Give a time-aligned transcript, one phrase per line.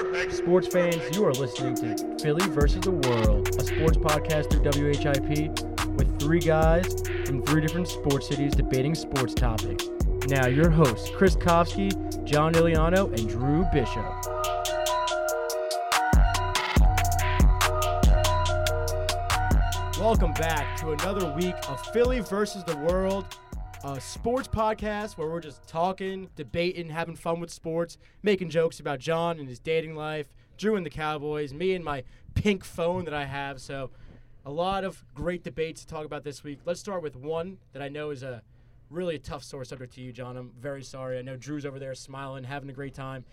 [0.00, 5.90] Sports fans, you are listening to Philly versus the World, a sports podcast through WHIP
[5.98, 9.90] with three guys from three different sports cities debating sports topics.
[10.26, 14.06] Now, your hosts, Chris Kofsky, John Iliano, and Drew Bishop.
[20.00, 23.26] Welcome back to another week of Philly versus the World,
[23.82, 28.98] a sports podcast where we're just talking, debating, having fun with sports, making jokes about
[28.98, 33.14] John and his dating life, Drew and the Cowboys, me and my pink phone that
[33.14, 33.60] I have.
[33.60, 33.90] So,
[34.44, 36.60] a lot of great debates to talk about this week.
[36.64, 38.42] Let's start with one that I know is a
[38.90, 40.36] really a tough sore subject to you, John.
[40.36, 41.18] I'm very sorry.
[41.18, 43.24] I know Drew's over there smiling, having a great time.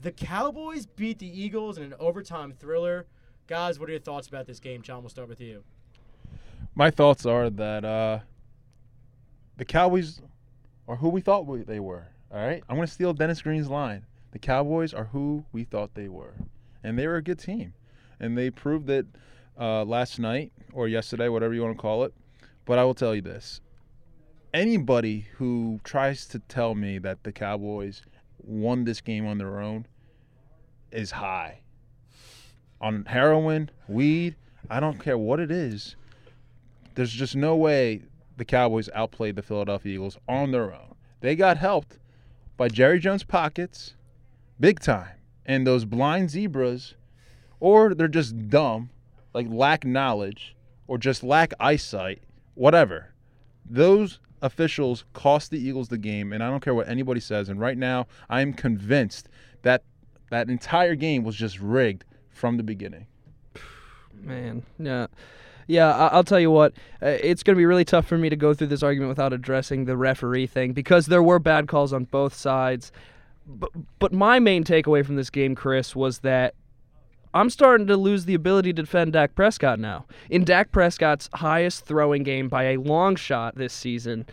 [0.00, 3.06] The Cowboys beat the Eagles in an overtime thriller.
[3.46, 4.82] Guys, what are your thoughts about this game?
[4.82, 5.62] John, we'll start with you.
[6.74, 8.18] My thoughts are that uh,
[9.56, 10.20] the Cowboys
[10.88, 12.08] are who we thought we, they were.
[12.32, 14.04] All right, I'm going to steal Dennis Green's line.
[14.32, 16.34] The Cowboys are who we thought they were,
[16.82, 17.72] and they were a good team,
[18.20, 19.06] and they proved it
[19.58, 22.12] uh, last night or yesterday, whatever you want to call it.
[22.64, 23.60] But I will tell you this:
[24.52, 28.02] anybody who tries to tell me that the Cowboys
[28.38, 29.86] won this game on their own
[30.90, 31.60] is high
[32.80, 34.36] on heroin, weed.
[34.68, 35.96] I don't care what it is
[36.96, 38.02] there's just no way
[38.36, 40.94] the Cowboys outplayed the Philadelphia Eagles on their own.
[41.20, 41.98] They got helped
[42.56, 43.94] by Jerry Jones' pockets,
[44.60, 46.94] big time, and those blind zebras,
[47.60, 48.90] or they're just dumb,
[49.34, 52.22] like lack knowledge, or just lack eyesight,
[52.54, 53.12] whatever.
[53.68, 57.48] Those officials cost the Eagles the game, and I don't care what anybody says.
[57.48, 59.28] And right now, I am convinced
[59.62, 59.82] that
[60.30, 63.06] that entire game was just rigged from the beginning.
[64.14, 65.06] Man, yeah.
[65.66, 66.72] Yeah, I- will tell you what,
[67.02, 69.32] uh, it's going to be really tough for me to go through this argument without
[69.32, 72.92] addressing the referee thing because there were bad calls on both sides.
[73.46, 76.54] But, but my main takeaway from this game, Chris, was that
[77.34, 80.06] I'm starting to lose the ability to defend Dak Prescott now.
[80.30, 84.24] In Dak Prescott's highest throwing game by a long shot this season,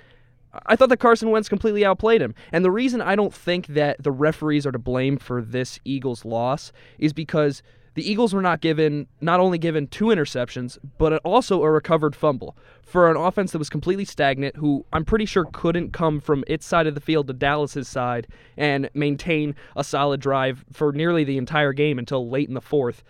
[0.67, 2.33] I thought that Carson Wentz completely outplayed him.
[2.51, 6.25] And the reason I don't think that the referees are to blame for this Eagles
[6.25, 7.63] loss is because
[7.95, 12.57] the Eagles were not given not only given two interceptions, but also a recovered fumble
[12.83, 16.65] for an offense that was completely stagnant, who I'm pretty sure couldn't come from its
[16.65, 18.27] side of the field to Dallas's side
[18.57, 23.03] and maintain a solid drive for nearly the entire game until late in the fourth.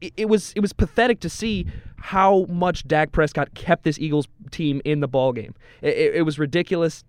[0.00, 1.66] It, was it was pathetic to see
[1.96, 5.56] how much Dak Prescott kept this Eagles team in the ball game.
[5.82, 7.02] It, it was ridiculous.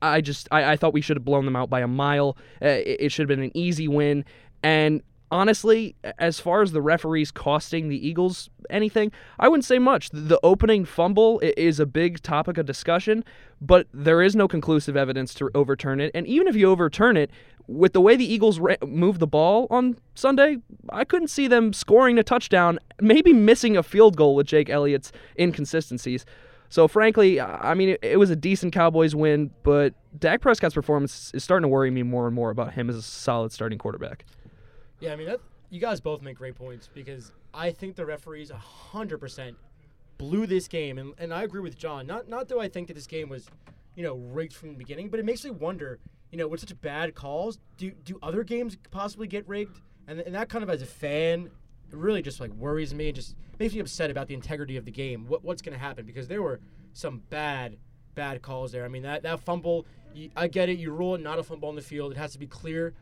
[0.00, 2.38] I just I, I, thought we should have blown them out by a mile.
[2.62, 4.24] Uh, it, it should have been an easy win,
[4.62, 10.10] and honestly, as far as the referees costing the Eagles anything, I wouldn't say much.
[10.12, 13.24] The opening fumble is a big topic of discussion,
[13.60, 16.10] but there is no conclusive evidence to overturn it.
[16.14, 17.30] And even if you overturn it,
[17.66, 20.56] with the way the Eagles re- moved the ball on Sunday,
[20.88, 25.12] I couldn't see them scoring a touchdown, maybe missing a field goal with Jake Elliott's
[25.38, 26.24] inconsistencies.
[26.70, 31.30] So, frankly, I mean, it, it was a decent Cowboys win, but Dak Prescott's performance
[31.34, 34.24] is starting to worry me more and more about him as a solid starting quarterback.
[35.00, 38.50] Yeah, I mean, that, you guys both make great points because I think the referees
[38.50, 39.54] 100%
[40.16, 40.98] blew this game.
[40.98, 42.06] And, and I agree with John.
[42.06, 43.46] Not, not do I think that this game was,
[43.94, 45.98] you know, rigged from the beginning, but it makes me wonder,
[46.32, 49.80] you know, with such bad calls, do, do other games possibly get rigged?
[50.08, 51.50] And, and that kind of, as a fan,
[51.90, 54.90] really just like worries me and just makes me upset about the integrity of the
[54.90, 55.26] game.
[55.26, 56.06] What, what's going to happen?
[56.06, 56.60] Because there were
[56.92, 57.76] some bad,
[58.14, 58.84] bad calls there.
[58.84, 59.86] I mean, that, that fumble,
[60.34, 60.78] I get it.
[60.78, 62.10] You rule it not a fumble on the field.
[62.12, 62.94] It has to be clear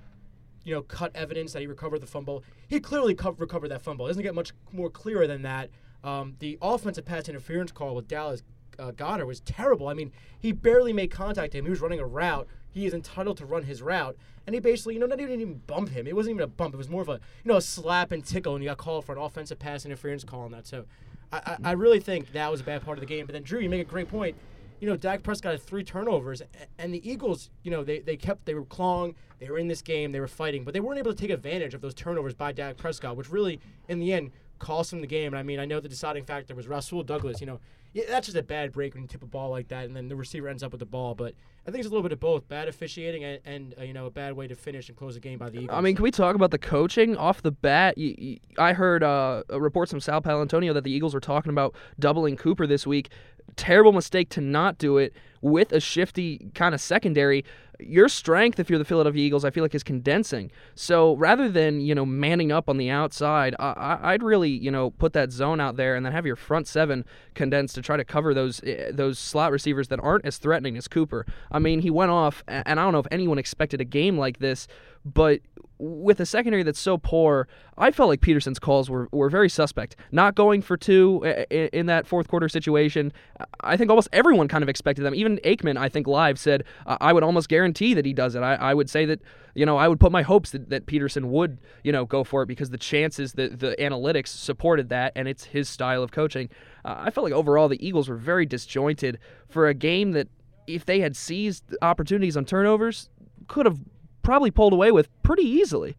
[0.66, 2.42] you know, cut evidence that he recovered the fumble.
[2.66, 4.06] He clearly co- recovered that fumble.
[4.06, 5.70] It doesn't get much more clearer than that.
[6.02, 8.42] Um, the offensive pass interference call with Dallas
[8.78, 9.88] uh, Goedert was terrible.
[9.88, 11.64] I mean, he barely made contact him.
[11.64, 12.48] He was running a route.
[12.68, 14.16] He is entitled to run his route,
[14.46, 16.06] and he basically, you know, not even, even bump him.
[16.06, 16.74] It wasn't even a bump.
[16.74, 19.04] It was more of a, you know, a slap and tickle, and he got called
[19.04, 20.66] for an offensive pass interference call on that.
[20.66, 20.84] So,
[21.32, 23.24] I, I, I really think that was a bad part of the game.
[23.24, 24.36] But then, Drew, you make a great point
[24.80, 26.42] you know, Dak Prescott had three turnovers,
[26.78, 29.82] and the Eagles, you know, they, they kept, they were clawing, they were in this
[29.82, 32.52] game, they were fighting, but they weren't able to take advantage of those turnovers by
[32.52, 35.32] Dak Prescott, which really, in the end, cost them the game.
[35.32, 37.40] And I mean, I know the deciding factor was Rasul Douglas.
[37.40, 37.60] You know,
[37.92, 40.08] yeah, that's just a bad break when you tip a ball like that, and then
[40.08, 41.14] the receiver ends up with the ball.
[41.14, 41.34] But
[41.66, 44.06] I think it's a little bit of both: bad officiating and, and uh, you know
[44.06, 45.76] a bad way to finish and close the game by the Eagles.
[45.76, 47.96] I mean, can we talk about the coaching off the bat?
[47.98, 51.74] You, you, I heard uh, reports from Sal Paolantonio that the Eagles were talking about
[51.98, 53.10] doubling Cooper this week
[53.56, 57.44] terrible mistake to not do it with a shifty kind of secondary.
[57.78, 60.50] Your strength, if you're the Philadelphia Eagles, I feel like is condensing.
[60.74, 64.90] So rather than you know manning up on the outside, I, would really you know
[64.90, 67.04] put that zone out there and then have your front seven
[67.34, 70.88] condensed to try to cover those eh, those slot receivers that aren't as threatening as
[70.88, 71.26] Cooper.
[71.52, 74.38] I mean, he went off, and I don't know if anyone expected a game like
[74.38, 74.66] this,
[75.04, 75.40] but
[75.78, 79.96] with a secondary that's so poor, I felt like Pederson's calls were, were very suspect.
[80.10, 83.12] Not going for two i- in that fourth quarter situation.
[83.60, 85.14] I think almost everyone kind of expected them.
[85.14, 88.40] Even Aikman, I think, live said, I would almost guarantee that he does it.
[88.40, 89.20] I, I would say that,
[89.54, 92.42] you know, I would put my hopes that, that Pederson would, you know, go for
[92.42, 96.48] it because the chances, that the analytics supported that, and it's his style of coaching.
[96.84, 99.18] Uh, I felt like overall the Eagles were very disjointed
[99.48, 100.28] for a game that,
[100.66, 103.08] if they had seized opportunities on turnovers,
[103.46, 103.78] could have
[104.26, 105.96] probably pulled away with pretty easily.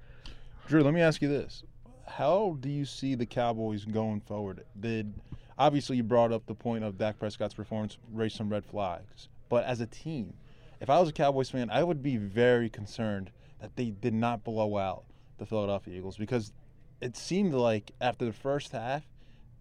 [0.68, 1.63] Drew, let me ask you this:
[2.06, 4.65] How do you see the Cowboys going forward?
[4.77, 5.13] Did
[5.57, 9.63] obviously you brought up the point of Dak Prescott's performance raised some red flags, but
[9.63, 10.33] as a team,
[10.81, 13.31] if I was a Cowboys fan, I would be very concerned
[13.62, 15.06] that they did not blow out
[15.38, 16.51] the Philadelphia Eagles because
[17.00, 19.03] it seemed like after the first half,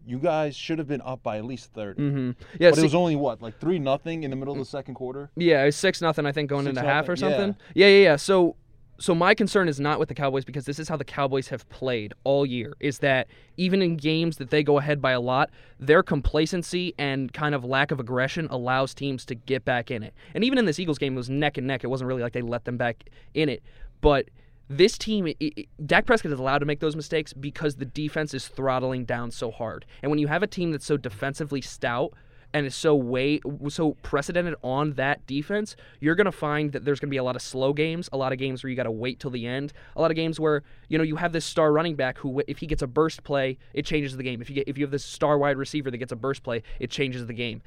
[0.06, 2.00] you guys should have been up by at least 30.
[2.00, 2.30] Mm-hmm.
[2.60, 4.64] Yeah, But see- it was only what, like three nothing in the middle of the
[4.64, 5.30] second quarter.
[5.36, 6.26] Yeah, it was six nothing.
[6.26, 7.36] I think going Six into half or nothing, yeah.
[7.36, 7.56] something.
[7.74, 7.86] Yeah.
[7.88, 8.56] yeah, yeah, So,
[8.98, 11.68] so my concern is not with the Cowboys because this is how the Cowboys have
[11.68, 12.74] played all year.
[12.80, 13.26] Is that
[13.56, 17.64] even in games that they go ahead by a lot, their complacency and kind of
[17.64, 20.14] lack of aggression allows teams to get back in it.
[20.34, 21.84] And even in this Eagles game, it was neck and neck.
[21.84, 23.04] It wasn't really like they let them back
[23.34, 23.62] in it,
[24.00, 24.28] but.
[24.68, 28.34] This team, i i Dak Prescott is allowed to make those mistakes because the defense
[28.34, 29.86] is throttling down so hard.
[30.02, 32.12] And when you have a team that's so defensively stout,
[32.52, 37.10] and is so way so precedented on that defense, you're gonna find that there's gonna
[37.10, 39.30] be a lot of slow games, a lot of games where you gotta wait till
[39.30, 42.16] the end, a lot of games where you know you have this star running back
[42.18, 44.40] who, if he gets a burst play, it changes the game.
[44.40, 46.62] If you get if you have this star wide receiver that gets a burst play,
[46.80, 47.62] it changes the game.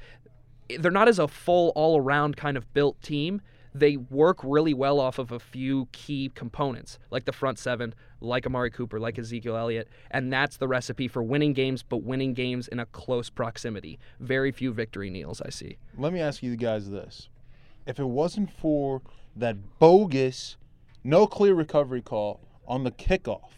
[0.78, 3.42] They're not as a full all around kind of built team.
[3.74, 8.46] They work really well off of a few key components, like the front seven, like
[8.46, 12.68] Amari Cooper, like Ezekiel Elliott, and that's the recipe for winning games, but winning games
[12.68, 13.98] in a close proximity.
[14.18, 15.78] Very few victory kneels I see.
[15.96, 17.28] Let me ask you guys this:
[17.86, 19.02] If it wasn't for
[19.36, 20.56] that bogus,
[21.04, 23.50] no clear recovery call on the kickoff,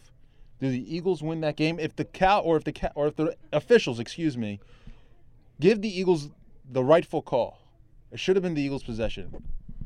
[0.60, 1.80] do the Eagles win that game?
[1.80, 4.60] If the cow or if the cow or if the officials, excuse me,
[5.58, 6.30] give the Eagles
[6.70, 7.58] the rightful call,
[8.12, 9.42] it should have been the Eagles' possession.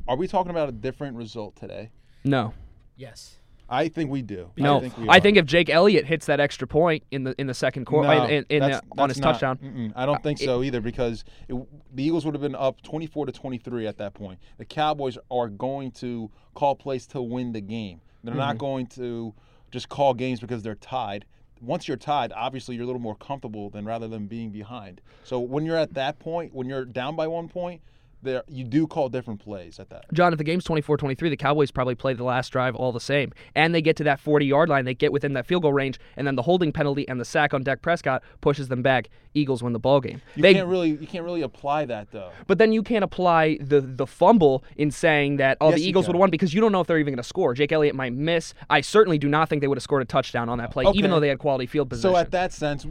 [0.09, 1.91] Are we talking about a different result today?
[2.25, 2.55] No,
[2.97, 3.37] Yes.
[3.69, 4.53] I think we do.
[4.57, 4.77] no.
[4.77, 7.49] I think, we I think if Jake Elliott hits that extra point in the in
[7.49, 10.23] the second quarter, No, in, in, that's- the, on his not- touchdown, mm-mm, I don't
[10.23, 11.55] think so either because it,
[11.93, 14.39] the Eagles would have been up 24 to 23 at that point.
[14.59, 18.01] The Cowboys are going to call plays to win the game.
[18.23, 18.39] They're Mm-hmm.
[18.39, 19.35] not going to
[19.73, 21.25] just call games because they're tied.
[21.61, 25.01] Once you're tied, obviously you're a little more comfortable than rather than being behind.
[25.25, 27.81] So when you're at that point, when you're down by one point,
[28.23, 30.05] there you do call different plays at that.
[30.13, 33.33] John, if the game's 24-23, the Cowboys probably play the last drive all the same,
[33.55, 36.27] and they get to that 40-yard line, they get within that field goal range, and
[36.27, 39.09] then the holding penalty and the sack on Dak Prescott pushes them back.
[39.35, 40.23] Eagles win the ball game.
[40.35, 42.31] You they, can't really you can't really apply that though.
[42.47, 46.07] But then you can't apply the the fumble in saying that oh Yes, the Eagles
[46.07, 47.53] would have won because you don't know if they're even going to score.
[47.53, 48.55] Jake Elliott might miss.
[48.71, 50.99] I certainly do not think they would have scored a touchdown on that play, Okay.
[50.99, 52.11] even though they had quality field position.
[52.13, 52.87] So at that sense,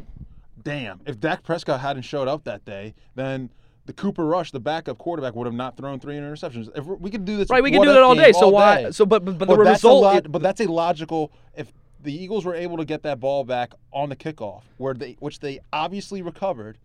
[0.61, 3.49] damn, if Dak Prescott hadn't showed up that day, then
[3.85, 6.69] the Cooper Rush, the backup quarterback, would have not thrown three interceptions.
[6.75, 8.31] If we could do this, right, we can do that all day.
[8.31, 8.83] So why?
[8.83, 8.91] day.
[8.91, 10.03] So but but, but the But that's a result.
[10.03, 11.31] log- but that's a logical.
[11.55, 11.71] If
[12.01, 15.39] the Eagles were able to get that ball back on the kickoff, where they which
[15.39, 16.77] they obviously recovered.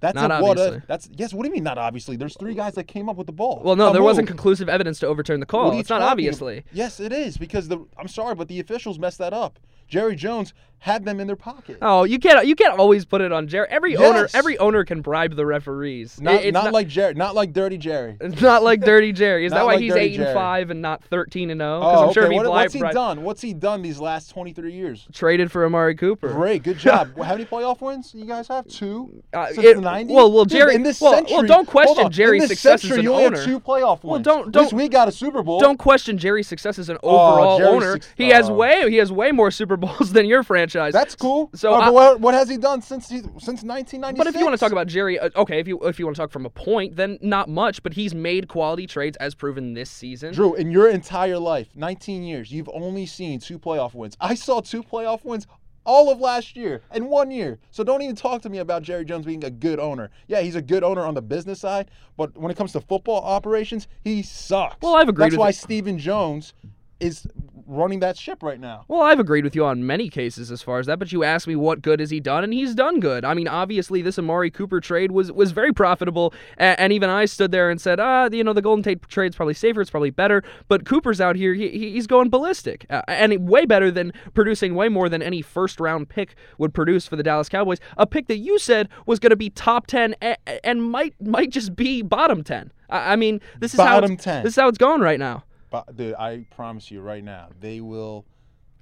[0.00, 1.32] That's Not a, what a- that's yes.
[1.32, 2.16] What do you mean not obviously?
[2.16, 3.62] There's three guys that came up with the ball.
[3.64, 5.78] well, no, there wasn't conclusive evidence to overturn the call.
[5.78, 6.58] It's not obviously.
[6.58, 6.74] about?
[6.74, 7.86] Yes, it is because the.
[7.96, 9.60] I'm sorry, but the officials messed that up.
[9.92, 11.78] Jerry Jones had them in their pocket.
[11.80, 13.68] Oh, you can't you can't always put it on Jerry.
[13.70, 16.20] Every owner every owner can bribe the referees.
[16.20, 18.16] Not, it's not, like Jerry, not like Dirty Jerry.
[18.20, 19.46] It's not like Dirty Jerry.
[19.46, 21.80] Is that why like he's Dirty eight and five and not thirteen and zero?
[21.80, 22.34] Oh, I'm sure okay.
[22.34, 23.22] if he What- what's he bri- done?
[23.22, 25.06] What's he done these last 23 years?
[25.12, 26.30] Traded for Amari Cooper.
[26.32, 27.16] Great, good job.
[27.22, 28.66] How many playoff wins you guys have?
[28.66, 30.08] Two Uh, since it- the 90s.
[30.08, 32.10] well, well, Dude, Jerry- In this well, well, don't question on.
[32.10, 33.36] Jerry's success as century, an you only owner.
[33.36, 34.10] have two playoff wins.
[34.10, 35.60] Well, don't- At least don't- we got a Super Bowl.
[35.60, 37.92] Don't question Jerry's success as an overall Jerry's owner.
[37.92, 38.54] suc- he has oh.
[38.54, 40.92] way he has way more Super Bowls than your franchise.
[40.92, 41.50] That's cool.
[41.54, 44.16] So Uh, I- but what, what has he done since he, since 1996?
[44.18, 46.16] But if you want to talk about Jerry, uh, okay, if you if you want
[46.16, 47.82] to talk from a point, then not much.
[47.82, 50.32] But he's made quality trades as proven this season.
[50.32, 54.16] Drew, in your entire life, 19 years, you've only seen two playoff wins.
[54.20, 55.46] I saw two playoff wins
[55.84, 57.58] all of last year and one year.
[57.72, 60.10] So don't even talk to me about Jerry Jones being a good owner.
[60.28, 63.20] Yeah, he's a good owner on the business side, but when it comes to football
[63.20, 64.76] operations, he sucks.
[64.80, 65.52] Well, I've agreed That's why you.
[65.54, 66.54] Stephen Jones
[67.00, 67.26] is
[67.72, 68.84] running that ship right now.
[68.88, 71.46] Well, I've agreed with you on many cases as far as that, but you asked
[71.46, 73.24] me what good has he done, and he's done good.
[73.24, 77.24] I mean, obviously, this Amari Cooper trade was was very profitable, and, and even I
[77.24, 80.10] stood there and said, ah, you know, the Golden Tate trade's probably safer, it's probably
[80.10, 84.12] better, but Cooper's out here, he, he- he's going ballistic, uh, and way better than
[84.34, 87.78] producing way more than any first round pick would produce for the Dallas Cowboys.
[87.96, 91.50] A pick that you said was going to be top ten and, and might might
[91.50, 92.72] just be bottom ten.
[92.90, 94.44] I, I mean, this is how Bottom it's- 10.
[94.44, 95.44] This is how it's going right now.
[95.72, 98.26] But dude, I promise you right now, they will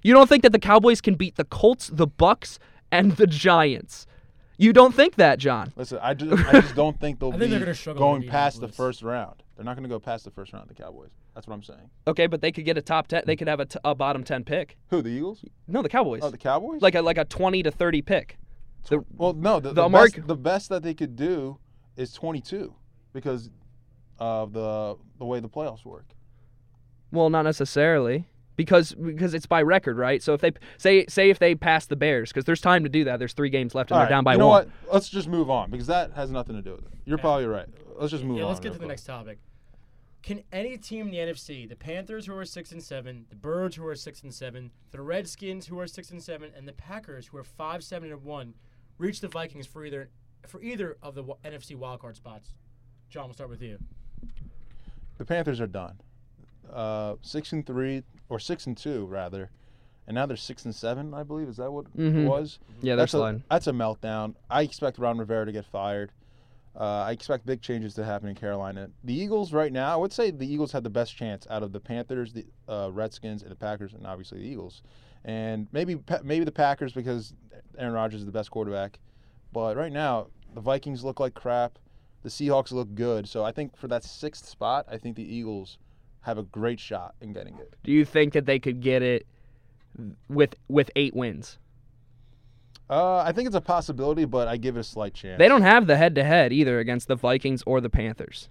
[0.03, 2.59] You don't think that the Cowboys can beat the Colts, the Bucks,
[2.91, 4.07] and the Giants?
[4.59, 5.73] You don't think that, John?
[5.75, 8.31] Listen, I just, I just don't think they'll I think be they're gonna going with
[8.31, 9.43] past the first round.
[9.57, 10.69] They're not going to go past the first round.
[10.69, 11.11] The Cowboys.
[11.35, 11.91] That's what I'm saying.
[12.07, 13.23] Okay, but they could get a top ten.
[13.25, 14.77] They could have a, t- a bottom ten pick.
[14.89, 15.01] Who?
[15.01, 15.45] The Eagles?
[15.69, 16.21] No, the Cowboys.
[16.23, 16.83] Oh, the Cowboys.
[16.83, 18.37] like a like a twenty to thirty pick.
[18.89, 19.61] The, well, no.
[19.61, 21.59] The, the the, Amari- best, the best that they could do
[21.97, 22.75] is 22
[23.13, 23.51] because
[24.19, 26.07] of the the way the playoffs work.
[27.13, 28.27] Well, not necessarily
[28.57, 30.23] because because it's by record, right?
[30.23, 33.05] So if they say say if they pass the Bears, because there's time to do
[33.05, 33.19] that.
[33.19, 34.67] There's three games left and All they're right, down by you know one.
[34.87, 34.93] what?
[34.95, 36.93] Let's just move on because that has nothing to do with it.
[37.05, 37.23] You're Yeah.
[37.23, 37.67] probably right.
[37.99, 38.37] Let's just move on.
[38.39, 38.49] yeah, on.
[38.49, 39.39] let's get to the next topic.
[40.23, 43.77] Can any team in the NFC, the Panthers who are six and seven, the Birds
[43.77, 47.29] who are six and seven, the Redskins who are six and seven, and the Packers
[47.29, 48.53] who are five seven and one,
[48.99, 50.11] reach the Vikings for either
[50.47, 52.51] for either of the w- NFC wildcard spots?
[53.09, 53.79] John, we'll start with you.
[55.17, 56.01] The Panthers are done.
[56.73, 59.51] Uh, six and three or six and two rather,
[60.07, 61.13] and now they're six and seven.
[61.15, 62.25] I believe is that what Mhm.
[62.25, 62.59] it was?
[62.83, 63.19] Yeah, that's a,
[63.51, 64.35] that's a meltdown.
[64.49, 66.13] I expect Ron Rivera to get fired.
[66.79, 68.91] Uh, I expect big changes to happen in Carolina.
[69.03, 71.73] The Eagles right now, I would say the Eagles had the best chance out of
[71.73, 74.83] the Panthers, the uh, Redskins, and the Packers, and obviously the Eagles.
[75.25, 77.35] And maybe maybe the Packers because
[77.77, 79.01] Aaron Rodgers is the best quarterback.
[79.53, 81.79] But right now, the Vikings look like crap.
[82.23, 83.29] The Seahawks look good.
[83.29, 85.77] So I think for that sixth spot, I think the Eagles
[86.23, 87.75] have a great shot in getting it.
[87.85, 89.27] Do you think that they could get it
[90.29, 91.59] with with eight wins?
[92.89, 95.39] Uh, I think it's a possibility, but I give it a slight chance.
[95.39, 98.49] They don't have the head to head either against the Vikings or the Panthers.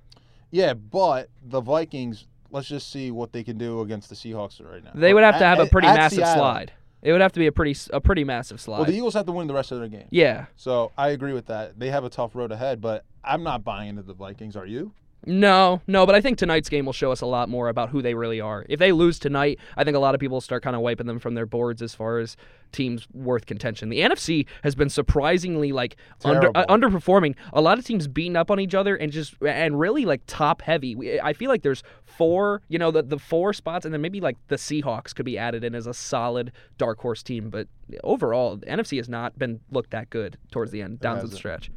[0.52, 2.26] Yeah, but the Vikings.
[2.52, 4.90] Let's just see what they can do against the Seahawks right now.
[4.96, 6.36] They would have to At- have a pretty massive Seattle.
[6.36, 6.72] slide.
[7.04, 8.78] It would have to be a pretty a pretty massive slide.
[8.80, 10.08] Well, the Eagles have to win the rest of their game.
[10.10, 10.48] yeah.
[10.56, 11.78] So I agree with that.
[11.80, 14.56] They have a tough road ahead, but I'm not buying into the Vikings.
[14.56, 14.92] Are you?
[15.26, 18.02] No, no, but I think tonight's game will show us a lot more about who
[18.02, 18.66] they really are.
[18.70, 21.20] If they lose tonight, I think a lot of people start kind of wiping them
[21.20, 22.38] from their boards as far as
[22.72, 23.90] teams worth contention.
[23.90, 27.36] The NFC has been surprisingly like under, uh, underperforming.
[27.52, 30.62] A lot of teams beating up on each other and just and really like top
[30.62, 30.96] heavy.
[30.96, 34.22] We- I feel like there's four, you know, the the four spots, and then maybe
[34.22, 37.50] like the Seahawks could be added in as a solid dark horse team.
[37.50, 37.68] But
[38.04, 41.36] overall, the NFC has not been looked that good towards the end, down to the
[41.38, 41.72] stretch.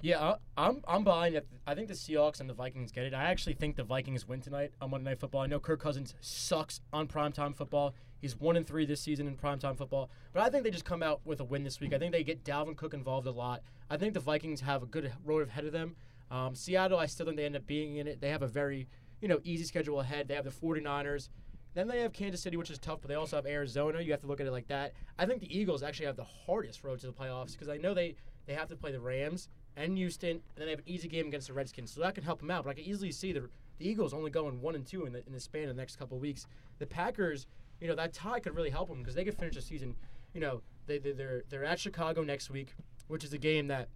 [0.00, 1.46] Yeah, I, I'm I'm buying it.
[1.66, 3.14] I think the Seahawks and the Vikings get it.
[3.14, 5.40] I actually think the Vikings win tonight on Monday Night Football.
[5.40, 7.94] I know Kirk Cousins sucks on primetime football.
[8.20, 11.02] He's one and three this season in primetime football, but I think they just come
[11.02, 11.92] out with a win this week.
[11.92, 13.62] I think they get Dalvin Cook involved a lot.
[13.90, 15.96] I think the Vikings have a good road ahead of them.
[16.30, 18.20] Um, Seattle, I still think they end up being in it.
[18.20, 18.86] They have a very
[19.20, 20.28] you know easy schedule ahead.
[20.28, 21.28] They have the 49ers.
[21.74, 24.00] Then they have Kansas City, which is tough, but they also have Arizona.
[24.00, 24.92] You have to look at it like that.
[25.18, 27.94] I think the Eagles actually have the hardest road to the playoffs because I know
[27.94, 28.14] they,
[28.46, 31.28] they have to play the Rams and Houston, and then they have an easy game
[31.28, 32.64] against the Redskins, so that can help them out.
[32.64, 35.24] But I can easily see the, the Eagles only going one and two in the,
[35.26, 36.46] in the span of the next couple weeks.
[36.78, 37.46] The Packers,
[37.80, 39.94] you know, that tie could really help them because they could finish the season.
[40.34, 42.74] You know, they, they they're they're at Chicago next week,
[43.06, 43.88] which is a game that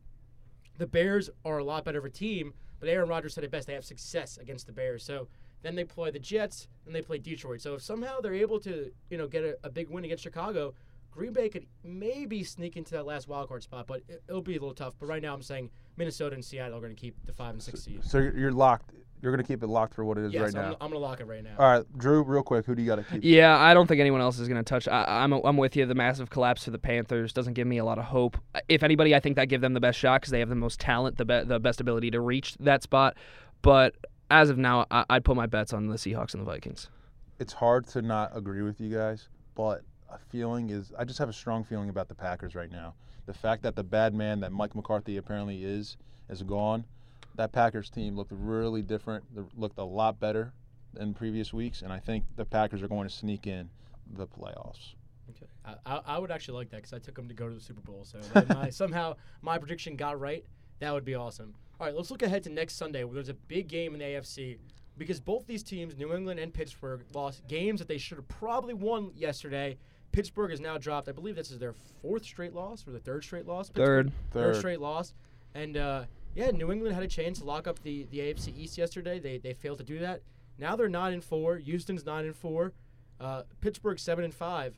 [0.79, 3.67] the Bears are a lot better of a team, but Aaron Rodgers said it best.
[3.67, 5.05] They have success against the Bears.
[5.05, 5.29] So
[5.63, 7.61] then they play the Jets, and they play Detroit.
[7.61, 10.75] So if somehow they're able to, you know, get a, a big win against Chicago,
[11.13, 14.57] Green Bay could maybe sneak into that last wild card spot, but it, it'll be
[14.57, 14.95] a little tough.
[14.99, 17.63] But right now, I'm saying Minnesota and Seattle are going to keep the five and
[17.63, 18.11] six seeds.
[18.11, 18.93] So you're you're locked.
[19.21, 20.77] You're gonna keep it locked for what it is Yes, right I'm, now.
[20.81, 21.55] I'm going to lock it right now.
[21.59, 22.25] All right, Drew.
[22.25, 23.21] Real quick, who do you got to keep?
[23.23, 24.89] Yeah, I don't think anyone else is going to touch.
[24.89, 25.87] I, I'm I'm with you.
[25.87, 28.37] The massive collapse for the Panthers doesn't give me a lot of hope.
[28.69, 30.81] If anybody, I think that give them the best shot because they have the most
[30.81, 33.17] talent, the be- the best ability to reach that spot.
[33.61, 33.95] But
[34.31, 36.89] as of now, I- I'd put my bets on the Seahawks and the Vikings.
[37.39, 39.83] It's hard to not agree with you guys, but
[40.15, 42.95] a feeling is I just have a strong feeling about the Packers right now.
[43.27, 45.97] The fact that the bad man that Mike McCarthy apparently is
[46.29, 46.85] is gone.
[47.37, 49.25] That Packers team looked really different.
[49.35, 50.53] They looked a lot better
[50.93, 53.71] than previous weeks, and I think the Packers are going to sneak in
[54.15, 54.95] the playoffs.
[55.31, 55.47] Okay.
[55.65, 57.61] I, I, I would actually like that because I took them to go to the
[57.61, 58.05] Super Bowl.
[58.05, 60.45] So if my, somehow my prediction got right.
[60.81, 61.55] That would be awesome.
[61.81, 64.05] All right, let's look ahead to next Sunday where there's a big game in the
[64.05, 64.59] AFC
[64.99, 68.75] because both these teams, New England and Pittsburgh, lost games that they should have probably
[68.75, 69.79] won yesterday.
[70.13, 71.09] Pittsburgh has now dropped.
[71.09, 73.69] I believe this is their fourth straight loss or the third straight loss.
[73.71, 74.13] Third.
[74.31, 74.57] third Third.
[74.57, 75.15] straight loss.
[75.55, 76.05] And uh,
[76.35, 79.19] yeah, New England had a chance to lock up the, the AFC East yesterday.
[79.19, 80.21] They they failed to do that.
[80.59, 81.57] Now they're nine and four.
[81.57, 82.73] Houston's nine and four.
[83.21, 84.75] Uh, Pittsburgh seven and five.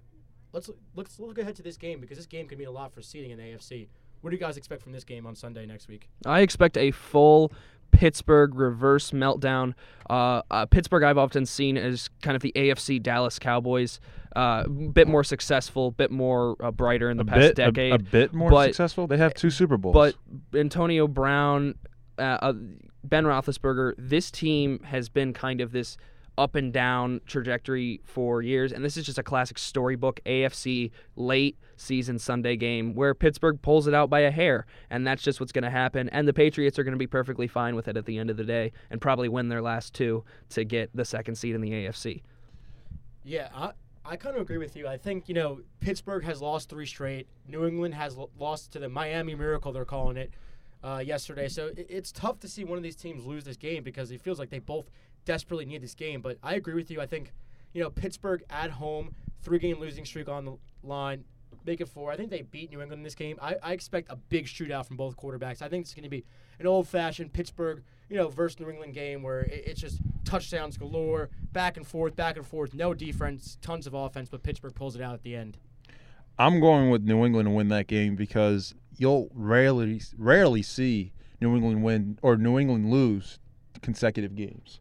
[0.53, 3.03] Let's let's look ahead to this game because this game could mean a lot for
[3.03, 3.89] seeding in the AFC.
[4.21, 6.09] What do you guys expect from this game on Sunday next week?
[6.25, 7.53] I expect a full
[7.91, 9.75] Pittsburgh reverse meltdown.
[10.09, 14.01] Uh, uh, Pittsburgh, I've often seen as kind of the AFC Dallas Cowboys,
[14.35, 17.55] uh, bit more successful, a bit more uh, brighter in the a past bit, a-
[17.73, 17.93] decade.
[17.93, 19.07] A, bit more but- successful.
[19.07, 19.95] They have two Super Bowls.
[19.95, 20.15] But
[20.59, 21.77] Antonio Brown,
[22.19, 22.53] uh, uh,
[23.05, 25.97] Ben Roethlisberger, this team has been kind of this
[26.37, 31.57] up and down trajectory for years, and this is just a classic storybook AFC late
[31.77, 35.53] season Sunday game where Pittsburgh pulls it out by a hair, and that's just what's
[35.53, 36.09] going to happen.
[36.09, 38.37] And the Patriots are going to be perfectly fine with it at the end of
[38.37, 41.71] the day, and probably win their last two to get the second seed in the
[41.71, 42.23] AFC.
[43.23, 43.71] Yeah,
[44.05, 44.87] I, kind of agree with you.
[44.87, 47.27] I think, you know, Pittsburgh has lost three straight.
[47.49, 50.33] New England has lo- lost to the Miami Miracle, they're calling it,
[50.83, 51.49] uh, yesterday.
[51.49, 54.21] So it, it's tough to see one of these teams lose this game because it
[54.21, 54.91] feels like they both
[55.25, 56.21] desperately need this game.
[56.21, 57.01] But I agree with you.
[57.01, 57.33] I think,
[57.73, 61.25] you know, Pittsburgh at home, three game losing streak on the line,
[61.65, 62.13] make it four.
[62.13, 63.39] I think they beat New England in this game.
[63.41, 65.63] I, I expect a big shootout from both quarterbacks.
[65.63, 66.25] I think it's going to be
[66.59, 70.77] an old fashioned Pittsburgh, you know, versus New England game where it, it's just touchdowns
[70.77, 74.97] galore, back and forth, back and forth, no defense, tons of offense, but Pittsburgh pulls
[74.97, 75.59] it out at the end.
[76.39, 81.55] I'm going with New England to win that game because you'll rarely rarely see New
[81.55, 83.39] England win or New England lose
[83.83, 84.81] consecutive games,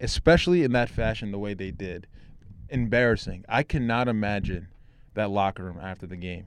[0.00, 2.06] especially in that fashion the way they did.
[2.68, 3.44] Embarrassing.
[3.48, 4.68] I cannot imagine
[5.14, 6.46] that locker room after the game.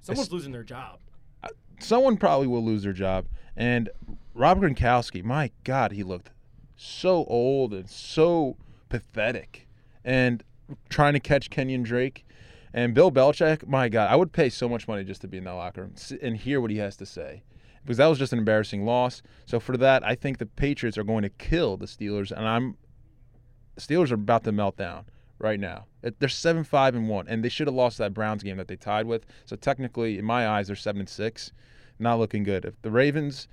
[0.00, 0.98] Someone's losing their job.
[1.78, 3.26] Someone probably will lose their job.
[3.56, 3.90] And
[4.34, 6.30] Robert Gronkowski, my God, he looked
[6.76, 8.56] so old and so
[8.88, 9.68] pathetic.
[10.04, 10.42] And
[10.88, 12.24] trying to catch Kenyon Drake.
[12.74, 15.44] And Bill Belichick, my God, I would pay so much money just to be in
[15.44, 17.42] that locker room and hear what he has to say.
[17.82, 19.22] Because that was just an embarrassing loss.
[19.44, 22.76] So for that, I think the Patriots are going to kill the Steelers, and I'm
[23.76, 25.06] Steelers are about to melt down
[25.38, 25.86] right now.
[26.18, 28.76] They're seven five and one, and they should have lost that Browns game that they
[28.76, 29.26] tied with.
[29.44, 31.52] So technically, in my eyes, they're seven and six,
[31.98, 32.64] not looking good.
[32.64, 33.48] If the Ravens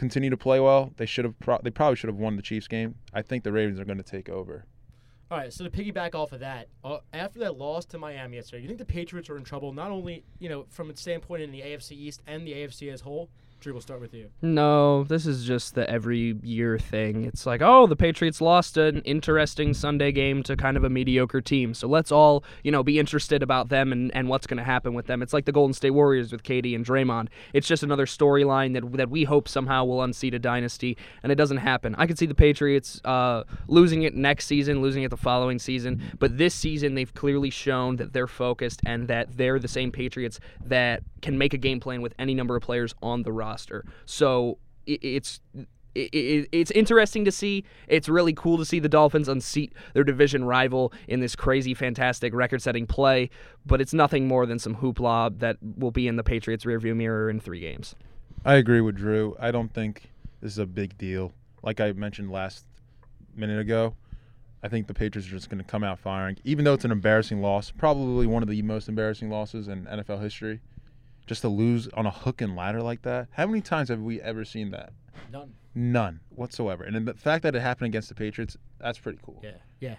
[0.00, 1.38] continue to play well, they should have.
[1.38, 2.94] Pro- they probably should have won the Chiefs game.
[3.12, 4.64] I think the Ravens are going to take over.
[5.30, 8.62] All right, so to piggyback off of that, uh, after that loss to Miami yesterday,
[8.62, 11.52] you think the Patriots are in trouble not only you know from a standpoint in
[11.52, 13.28] the AFC East and the AFC as whole?
[13.60, 14.30] Drew, we'll start with you.
[14.40, 17.24] No, this is just the every year thing.
[17.24, 21.42] It's like, oh, the Patriots lost an interesting Sunday game to kind of a mediocre
[21.42, 21.74] team.
[21.74, 24.94] So let's all, you know, be interested about them and, and what's going to happen
[24.94, 25.20] with them.
[25.20, 27.28] It's like the Golden State Warriors with KD and Draymond.
[27.52, 31.34] It's just another storyline that, that we hope somehow will unseat a dynasty, and it
[31.34, 31.94] doesn't happen.
[31.98, 36.00] I could see the Patriots uh, losing it next season, losing it the following season,
[36.18, 40.40] but this season they've clearly shown that they're focused and that they're the same Patriots
[40.64, 43.84] that can make a game plan with any number of players on the roster roster.
[44.06, 45.40] So it, it's
[45.94, 47.64] it, it's interesting to see.
[47.88, 52.32] It's really cool to see the Dolphins unseat their division rival in this crazy, fantastic,
[52.32, 53.28] record-setting play.
[53.66, 57.28] But it's nothing more than some hoopla that will be in the Patriots' rearview mirror
[57.28, 57.96] in three games.
[58.44, 59.36] I agree with Drew.
[59.40, 61.32] I don't think this is a big deal.
[61.62, 62.64] Like I mentioned last
[63.34, 63.94] minute ago,
[64.62, 66.92] I think the Patriots are just going to come out firing, even though it's an
[66.92, 70.60] embarrassing loss, probably one of the most embarrassing losses in NFL history
[71.30, 73.28] just to lose on a hook and ladder like that.
[73.30, 74.92] How many times have we ever seen that?
[75.32, 75.54] None.
[75.76, 76.82] None whatsoever.
[76.82, 79.40] And the fact that it happened against the Patriots, that's pretty cool.
[79.40, 79.94] Yeah, yeah.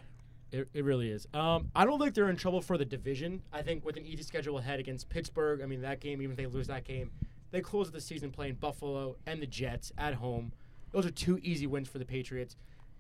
[0.52, 1.30] It, it really is.
[1.34, 3.42] Um, I don't think they're in trouble for the division.
[3.54, 6.38] I think with an easy schedule ahead against Pittsburgh, I mean, that game, even if
[6.38, 7.12] they lose that game,
[7.52, 10.52] they close the season playing Buffalo and the Jets at home.
[10.92, 12.58] Those are two easy wins for the Patriots.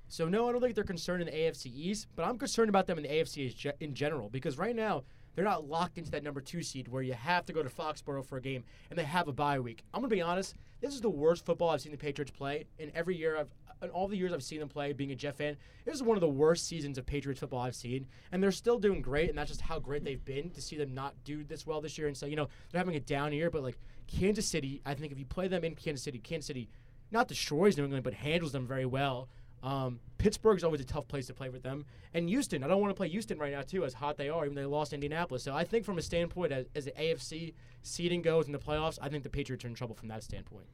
[0.08, 2.88] So, no, I don't think they're concerned in the AFC East, but I'm concerned about
[2.88, 5.04] them in the AFC in general because right now,
[5.36, 8.26] they're not locked into that number two seed where you have to go to Foxborough
[8.26, 9.84] for a game and they have a bye week.
[9.94, 10.56] I'm gonna be honest.
[10.82, 13.38] This is the worst football I've seen the Patriots play in every year.
[13.38, 13.50] I've
[13.82, 16.17] in all the years I've seen them play, being a Jet fan, this is one
[16.17, 18.08] of the worst seasons of Patriots football I've seen.
[18.32, 20.94] And they're still doing great, and that's just how great they've been to see them
[20.94, 22.08] not do this well this year.
[22.08, 25.12] And so, you know, they're having a down year, but like Kansas City, I think
[25.12, 26.70] if you play them in Kansas City, Kansas City
[27.12, 29.30] not destroys New England, but handles them very well.
[29.63, 32.63] Um, Pittsburgh's always a tough place to play with them, and Houston.
[32.63, 34.62] I don't want to play Houston right now too, as hot they are, even though
[34.62, 35.43] they lost Indianapolis.
[35.43, 38.97] So I think from a standpoint as, as the AFC seeding goes in the playoffs,
[39.02, 40.65] I think the Patriots are in trouble from that standpoint.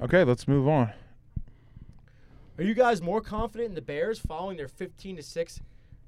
[0.00, 0.92] Okay, let's move on.
[2.56, 5.60] Are you guys more confident in the Bears following their 15 to six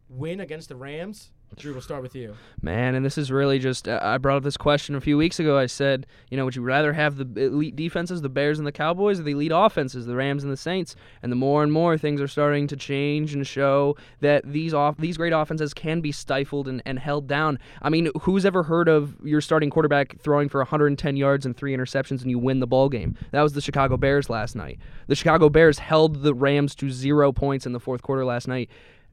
[0.08, 1.30] win against the Rams?
[1.54, 2.34] Drew, we'll start with you.
[2.60, 3.88] Man, and this is really just.
[3.88, 5.56] Uh, I brought up this question a few weeks ago.
[5.56, 8.72] I said, you know, would you rather have the elite defenses, the Bears and the
[8.72, 10.96] Cowboys, or the elite offenses, the Rams and the Saints?
[11.22, 14.98] And the more and more things are starting to change and show that these off
[14.98, 17.58] these great offenses can be stifled and, and held down.
[17.80, 21.74] I mean, who's ever heard of your starting quarterback throwing for 110 yards and three
[21.74, 23.16] interceptions and you win the ball game?
[23.30, 24.78] That was the Chicago Bears last night.
[25.06, 28.68] The Chicago Bears held the Rams to zero points in the fourth quarter last night.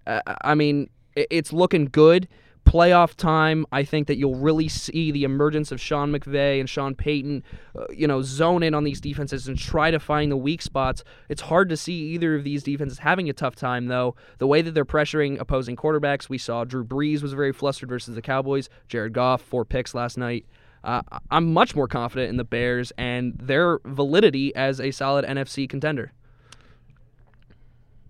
[0.05, 2.27] Uh, I mean it's looking good.
[2.65, 6.95] Playoff time, I think that you'll really see the emergence of Sean McVay and Sean
[6.95, 7.43] Payton,
[7.77, 11.03] uh, you know, zone in on these defenses and try to find the weak spots.
[11.27, 14.15] It's hard to see either of these defenses having a tough time, though.
[14.37, 18.15] The way that they're pressuring opposing quarterbacks, we saw Drew Brees was very flustered versus
[18.15, 18.69] the Cowboys.
[18.87, 20.45] Jared Goff, four picks last night.
[20.85, 25.67] Uh, I'm much more confident in the Bears and their validity as a solid NFC
[25.67, 26.13] contender.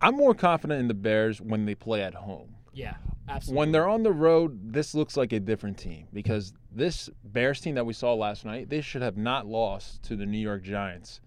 [0.03, 2.55] I'm more confident in the Bears when they play at home.
[2.73, 2.95] Yeah,
[3.29, 3.59] absolutely.
[3.59, 7.75] When they're on the road, this looks like a different team because this Bears team
[7.75, 11.21] that we saw last night, they should have not lost to the New York Giants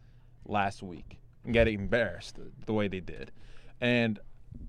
[0.44, 3.32] last week and get embarrassed the way they did.
[3.80, 4.18] And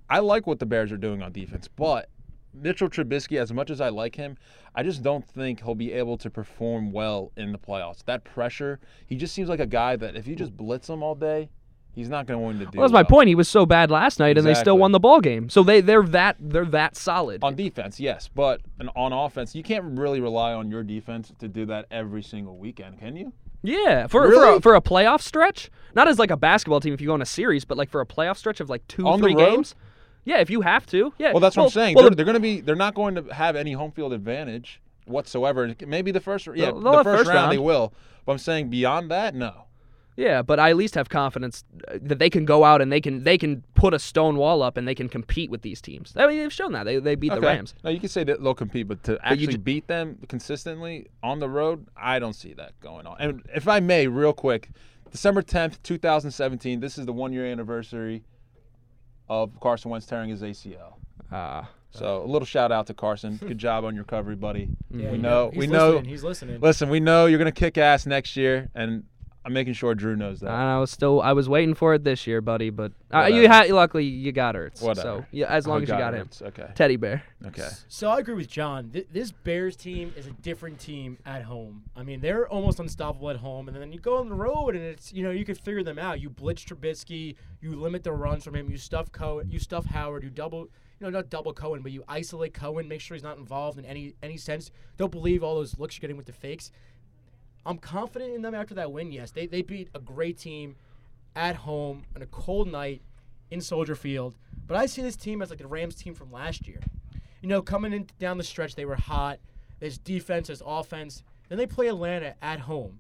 [0.10, 2.10] I like what the Bears are doing on defense, but
[2.54, 4.38] Mitchell Trubisky, as much as I like him,
[4.74, 8.06] I just don't think he'll be able to perform well in the playoffs.
[8.06, 11.16] That pressure, he just seems like a guy that if you just blitz him all
[11.16, 11.50] day,
[11.98, 12.78] he's not going to do.
[12.78, 13.10] Well, that's my well.
[13.10, 13.28] point.
[13.28, 15.50] He was so bad last night, and they still won the ball game.
[15.50, 17.44] So they they're that they're that solid.
[17.44, 18.62] On defense, yes, but
[18.96, 23.00] on offense, you can't really rely on your defense to do that every single weekend,
[23.00, 23.34] can you?
[23.64, 27.02] Yeah, for for, a, for a playoff stretch, not as like a basketball team if
[27.02, 29.20] you go on a series, but like for a playoff stretch of like two On
[29.20, 29.76] three games.
[30.24, 31.14] Yeah, if you have to.
[31.18, 31.32] Yeah.
[31.32, 31.96] Well, that's what I'm saying.
[31.96, 32.60] Well, they're, they're going to be.
[32.60, 35.74] They're not going to have any home field advantage whatsoever.
[35.86, 36.48] Maybe the first.
[36.54, 37.94] Yeah, the first, first round, they will.
[38.26, 39.67] But I'm saying beyond that, no.
[40.18, 43.00] Yeah, but I at least have confidence uh, that they can go out and they
[43.00, 46.12] can they can put a stone wall up and they can compete with these teams.
[46.18, 47.46] I mean, they've shown that they they beat the Okay.
[47.48, 47.76] Rams.
[47.84, 51.08] No, you can say that they'll compete, but to you actually ju- beat them consistently
[51.24, 53.16] on the road, I don't see that going on.
[53.20, 54.72] And if I may, real quick,
[55.12, 56.80] December 10th, 2017.
[56.82, 58.24] This is the one year anniversary
[59.30, 60.96] of Carson Wentz tearing his ACL.
[61.32, 63.38] Uh, So a little shout out to Carson.
[63.38, 64.70] Good job on your recovery, buddy.
[64.92, 65.50] Yeah, we know.
[65.52, 65.92] He's We know.
[65.92, 66.60] listening, He's listening.
[66.62, 69.04] Listen, we know you're gonna kick ass next year, and
[69.48, 70.52] I'm making sure Drew knows that.
[70.52, 73.70] I was still I was waiting for it this year, buddy, but uh, you had
[73.70, 74.80] luckily you got Ertz.
[74.80, 75.28] So Whatever.
[75.32, 76.68] yeah, as long Oh, as you got him, Okay.
[76.76, 77.24] Teddy Bear.
[77.46, 77.70] Okay.
[77.88, 78.90] So I agree with John.
[78.90, 81.84] Th- this Bears team is a different team at home.
[81.96, 84.84] I mean, they're almost unstoppable at home, and then you go on the road, and
[84.84, 86.20] it's you know you can figure them out.
[86.20, 90.24] You blitz Trubisky, you limit the runs from him, you stuff Cohen, you stuff Howard,
[90.24, 90.68] you double.
[91.00, 93.86] You know, not double Cohen, but you isolate Cohen, make sure he's not involved in
[93.86, 94.72] any any sense.
[94.98, 96.72] Don't believe all those looks you're getting with the fakes.
[97.68, 99.12] I'm confident in them after that win.
[99.12, 100.78] Yes, they they beat a great team
[101.36, 103.02] at home on a cold night
[103.52, 104.36] in Soldier Field.
[104.66, 106.80] But I see this team as like the Rams team from last year.
[107.42, 109.40] You know, coming in down the stretch, they were hot.
[109.80, 111.24] There's defense, there's offense.
[111.50, 113.00] Then they play Atlanta at home,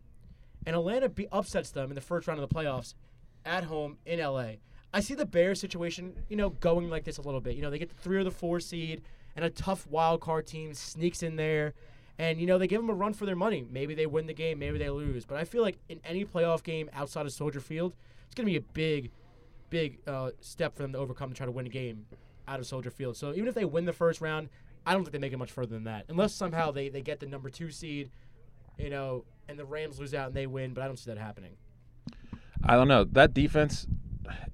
[0.66, 2.94] and Atlanta be- upsets them in the first round of the playoffs
[3.46, 4.52] at home in LA.
[4.94, 7.56] I see the Bears situation, you know, going like this a little bit.
[7.56, 9.02] You know, they get the three or the four seed,
[9.36, 11.74] and a tough wild card team sneaks in there,
[12.20, 13.66] and you know they give them a run for their money.
[13.70, 15.26] Maybe they win the game, maybe they lose.
[15.26, 17.94] But I feel like in any playoff game outside of Soldier Field,
[18.26, 19.12] it's going to be a big,
[19.70, 22.06] big uh, step for them to overcome to try to win a game
[22.48, 23.18] out of Soldier Field.
[23.18, 24.50] So even if they win the first round,
[24.86, 27.20] I don't think they make it much further than that, unless somehow they, they get
[27.20, 28.10] the number two seed,
[28.78, 30.74] you know, and the Rams lose out and they win.
[30.74, 31.52] But I don't see that happening.
[32.64, 33.86] I don't know that defense.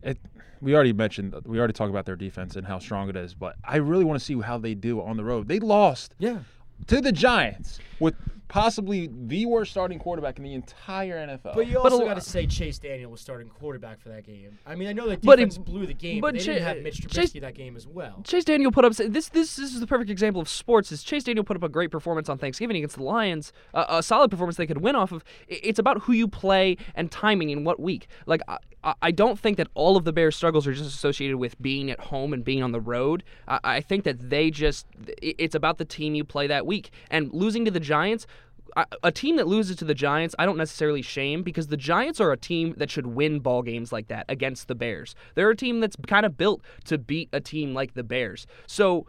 [0.02, 0.18] It,
[0.62, 1.36] we already mentioned.
[1.46, 4.20] We already talked about their defense and how strong it is, but I really want
[4.20, 5.48] to see how they do on the road.
[5.48, 6.40] They lost Yeah.
[6.88, 7.80] To the Giants.
[8.00, 8.16] With
[8.54, 11.56] possibly the worst starting quarterback in the entire NFL.
[11.56, 14.60] But you also got to say Chase Daniel was starting quarterback for that game.
[14.64, 16.54] I mean, I know that But it- defense blew the game, but but, they Cha-
[16.54, 18.22] didn't have Mitch Chase- Trubisky that game as well.
[18.24, 19.30] Chase Daniel put up this.
[19.30, 20.92] This this is the perfect example of sports.
[20.92, 24.04] Is Chase Daniel put up a great performance on Thanksgiving against the Lions, uh, a
[24.04, 25.24] solid performance they could win off of.
[25.48, 28.08] It's about who you play and timing in what week.
[28.28, 31.38] Like I, I- I don't think that all of the Bears' struggles are just associated
[31.38, 33.24] with being at home and being on the road.
[33.48, 34.86] I, I think that they just
[35.24, 38.28] it's about the team you play that week and losing to the Giants.
[39.04, 42.32] A team that loses to the Giants, I don't necessarily shame because the Giants are
[42.32, 45.16] a team that should win ball games like that against the Bears.
[45.36, 48.48] They're a team that's kind of built to beat a team like the Bears.
[48.66, 49.06] So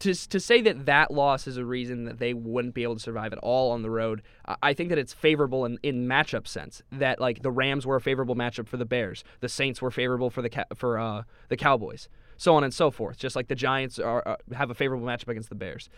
[0.00, 3.00] to, to say that that loss is a reason that they wouldn't be able to
[3.00, 6.46] survive at all on the road, I- I think that it's favorable in, in matchup
[6.46, 6.82] sense.
[6.92, 10.30] That like the Rams were a favorable matchup for the Bears, the Saints were favorable
[10.30, 13.18] for the for uh, the Cowboys, so on and so forth.
[13.18, 15.90] Just like the Giants are uh, have a favorable matchup against the Bears.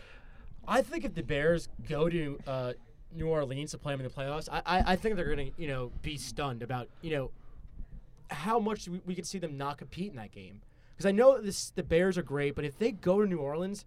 [0.67, 2.73] I think if the Bears go to uh,
[3.13, 5.61] New Orleans to play them in the playoffs, I, I, I think they're going to,
[5.61, 7.31] you know, be stunned about, you know,
[8.29, 10.61] how much we, we could see them not compete in that game.
[10.95, 13.85] Because I know this, the Bears are great, but if they go to New Orleans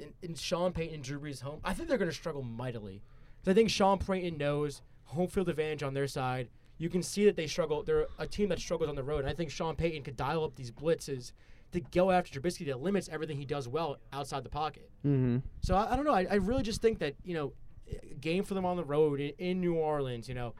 [0.00, 3.02] and, and Sean Payton and Drew Brees home, I think they're going to struggle mightily.
[3.42, 6.48] 'Cause I think Sean Payton knows home field advantage on their side.
[6.78, 7.82] You can see that they struggle.
[7.82, 9.20] They're a team that struggles on the road.
[9.20, 11.32] And I think Sean Payton could dial up these blitzes
[11.72, 14.88] to go after Trubisky that limits everything he does well outside the pocket.
[15.04, 15.38] Mm-hmm.
[15.60, 16.14] So I, I don't know.
[16.14, 17.52] I, I really just think that you know,
[18.20, 20.54] game for them on the road in, in New Orleans, you know,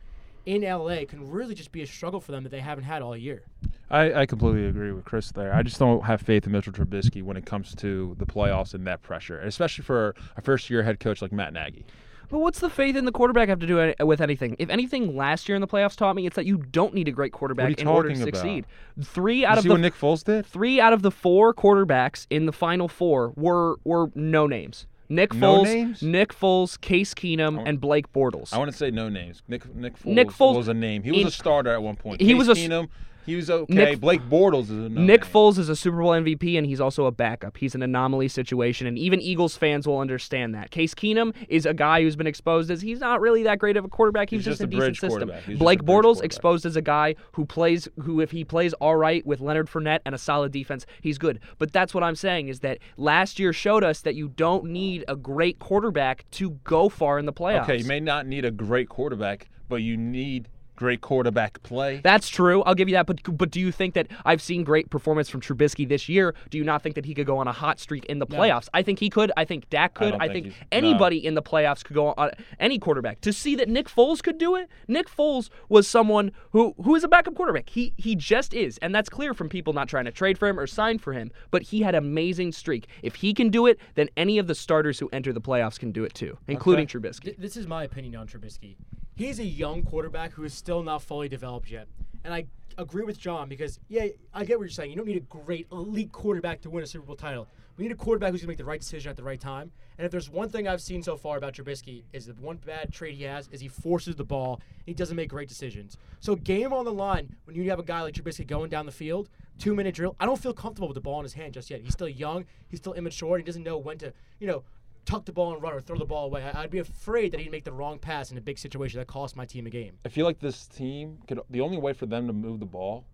[0.47, 3.17] in LA can really just be a struggle for them that they haven't had all
[3.17, 3.45] year.
[3.91, 5.55] I, I completely agree with Chris there.
[5.55, 8.87] I just don't have faith in Mitchell Trubisky when it comes to the playoffs and
[8.87, 11.87] that pressure, especially for a first-year head coach like Matt Nagy.
[12.31, 14.57] But what's the faith in the quarterback have to do with anything?
[14.59, 17.13] If anything, last year in the playoffs taught me it's that you don't need a
[17.13, 18.39] great quarterback in order to talking about?
[18.41, 18.67] succeed.
[19.03, 20.47] Three You out of see the what Nick Foles did?
[20.47, 24.87] three out of the four quarterbacks in the final four were were no names.
[25.09, 26.03] Nick No Foles, names?
[26.03, 28.53] Nick Foles, Case Keenum, and Blake Bortles.
[28.53, 29.43] I want to say no names.
[29.49, 31.03] Nick Nick Foles, Nick Foles- was a name.
[31.03, 32.21] He was a starter at one point.
[32.21, 32.89] he Case was a s- Keenum,
[33.27, 33.73] He was okay.
[33.73, 35.31] Nick- Blake Bortles is a no Nick name.
[35.33, 37.57] Foles is a Super Bowl MVP, and he's also a backup.
[37.57, 40.71] He's an anomaly situation, and even Eagles fans will understand that.
[40.71, 43.85] Case Keenum is a guy who's been exposed as he's not really that great of
[43.85, 44.31] a quarterback.
[44.31, 45.31] He's, He's just, just a decent system.
[45.59, 49.41] Blake Bortles exposed as a guy who plays, who if he plays all right with
[49.41, 51.41] Leonard Fournette and a solid defense, he's good.
[51.59, 55.05] But that's what I'm saying is that last year showed us that you don't need
[55.09, 57.63] a great quarterback to go far in the playoffs.
[57.65, 62.01] Okay, you may not need a great quarterback, but you need great quarterback play.
[62.03, 62.63] That's true.
[62.63, 63.07] I'll give you that.
[63.07, 66.35] But but do you think that I've seen great performance from Trubisky this year?
[66.51, 68.69] Do you not think that he could go on a hot streak in the playoffs?
[68.75, 69.31] I think he could.
[69.37, 70.13] I think Dak could.
[70.13, 72.15] don't I, think think, he's- anybody in the playoffs could go on.
[72.17, 74.69] Uh, any quarterback to see that Nick Foles could do it.
[74.89, 77.69] Nick Foles was someone who who is a backup quarterback.
[77.69, 80.59] He he just is, and that's clear from people not trying to trade for him
[80.59, 81.31] or sign for him.
[81.51, 82.87] But he had amazing streak.
[83.03, 85.93] If he can do it, then any of the starters who enter the playoffs can
[85.93, 87.23] do it too, including Trubisky.
[87.25, 88.77] Th- this is my opinion on Trubisky.
[89.17, 91.87] He's a young quarterback who is still not fully developed yet.
[92.25, 92.47] And I
[92.77, 94.91] agree with John because, yeah, I get what you're saying.
[94.91, 97.47] You don't need a great elite quarterback to win a Super Bowl title.
[97.77, 99.71] We need a quarterback who's going to make the right decision at the right time.
[99.99, 102.93] And if there's one thing I've seen so far about Trubisky is that one bad
[102.93, 104.61] trait he has is he forces the ball.
[104.85, 105.97] He doesn't make great decisions.
[106.21, 108.93] So game on the line when you have a guy like Trubisky going down the
[108.93, 110.17] field, two minute drill.
[110.19, 111.81] I don't feel comfortable with the ball in his hand just yet.
[111.83, 112.47] He's still young.
[112.69, 113.39] He's still immature.
[113.39, 114.65] He doesn't know when to, you know,
[115.05, 116.43] tuck the ball and run or throw the ball away.
[116.43, 119.07] I- I'd be afraid that he'd make the wrong pass in a big situation that
[119.07, 119.99] cost my team a game.
[120.05, 121.41] I feel like this team could.
[121.51, 123.05] The only way for them to move the ball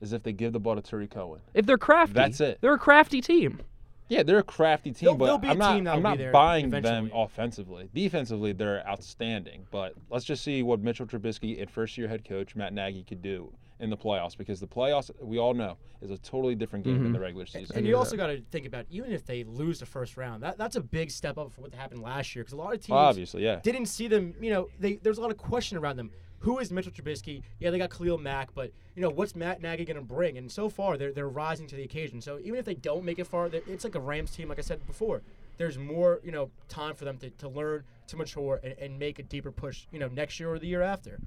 [0.00, 1.40] is if they give the ball to Tarik Cohen.
[1.54, 2.58] If they're crafty, That's it.
[2.60, 3.60] They're a crafty team.
[4.08, 5.86] Yeah, they're a crafty team, They'll- but they'll be a I'm not.
[5.96, 7.88] I'm not there buying them offensively.
[7.92, 9.66] Defensively, they're outstanding.
[9.72, 13.52] But let's just see what Mitchell Trubisky and first-year head coach Matt Nagy could do
[13.80, 17.04] in the playoffs because the playoffs, we all know, is a totally different game than
[17.04, 17.12] mm-hmm.
[17.12, 17.76] the regular season.
[17.76, 20.58] And you also got to think about even if they lose the first round, that
[20.58, 22.96] that's a big step up from what happened last year because a lot of teams
[22.96, 23.60] Obviously, yeah.
[23.62, 24.34] didn't see them.
[24.40, 26.10] You know, they there's a lot of question around them.
[26.40, 27.42] Who is Mitchell Trubisky?
[27.58, 30.38] Yeah, they got Khalil Mack, but you know what's Matt Nagy going to bring?
[30.38, 32.20] And so far, they're they're rising to the occasion.
[32.20, 34.48] So even if they don't make it far, it's like a Rams team.
[34.48, 35.22] Like I said before,
[35.56, 39.18] there's more you know time for them to, to learn, to mature, and, and make
[39.18, 39.86] a deeper push.
[39.90, 41.18] You know, next year or the year after.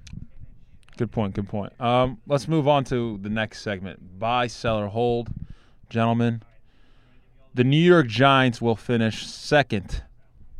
[0.99, 1.33] Good point.
[1.33, 1.71] Good point.
[1.79, 4.19] Um, let's move on to the next segment.
[4.19, 5.29] Buy, sell, or hold,
[5.89, 6.43] gentlemen.
[7.53, 10.03] The New York Giants will finish second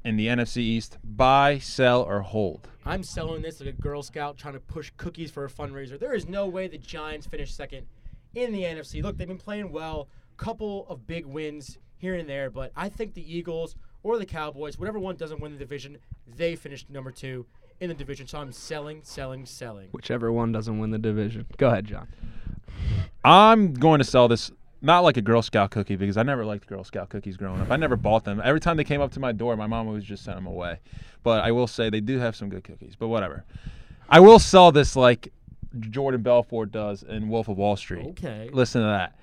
[0.06, 0.98] in the NFC East.
[1.04, 2.70] Buy, sell, or hold.
[2.86, 6.00] I'm selling this like a Girl Scout trying to push cookies for a fundraiser.
[6.00, 7.86] There is no way the Giants finish second
[8.34, 9.04] in the NFC.
[9.04, 13.14] Look, they've been playing well, couple of big wins here and there, but I think
[13.14, 17.46] the Eagles or the Cowboys, whatever one doesn't win the division, they finished number two
[17.80, 18.28] in the division.
[18.28, 19.90] So I'm selling, selling, selling.
[19.92, 21.46] Whichever one doesn't win the division.
[21.58, 22.08] Go ahead, John.
[23.24, 26.68] I'm going to sell this not like a Girl Scout cookie because I never liked
[26.68, 27.70] Girl Scout cookies growing up.
[27.70, 28.42] I never bought them.
[28.44, 30.80] Every time they came up to my door, my mom always just sent them away.
[31.24, 32.96] But I will say they do have some good cookies.
[32.96, 33.44] But whatever.
[34.08, 35.34] I will sell this like
[35.80, 38.08] Jordan Belfort does in Wolf of Wall Street.
[38.08, 38.50] Okay.
[38.54, 39.20] Listen to that.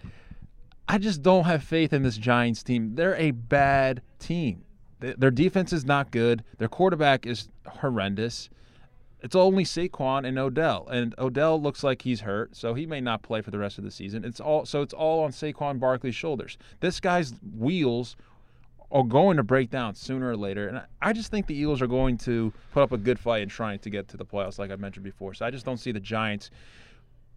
[0.89, 2.95] I just don't have faith in this Giants team.
[2.95, 4.66] They're a bad team.
[5.01, 6.45] Th- Their defense is not good.
[6.59, 8.49] Their quarterback is horrendous.
[9.21, 13.23] It's only Saquon and Odell, and Odell looks like he's hurt, so he may not
[13.23, 14.25] play for the rest of the season.
[14.25, 16.59] It's all so it's all on Saquon Barkley's shoulders.
[16.81, 18.17] This guy's wheels
[18.93, 21.89] are going to break down sooner or later, and I just think the Eagles are
[21.89, 24.71] going to put up a good fight in trying to get to the playoffs, like
[24.71, 25.35] I mentioned before.
[25.35, 26.51] So I just don't see the Giants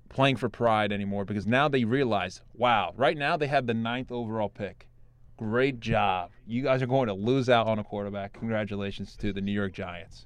[0.10, 4.12] playing for pride anymore because now they realize, wow, right now they have the ninth
[4.12, 4.86] overall pick.
[5.40, 6.32] Great job.
[6.46, 8.34] You guys are going to lose out on a quarterback.
[8.34, 10.26] Congratulations to the New York Giants.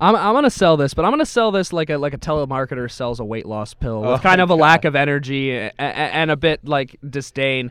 [0.00, 2.90] I'm, I'm gonna sell this, but I'm gonna sell this like a like a telemarketer
[2.90, 4.60] sells a weight loss pill with Oh, kind of a God.
[4.60, 7.70] lack of energy and, and a bit like disdain.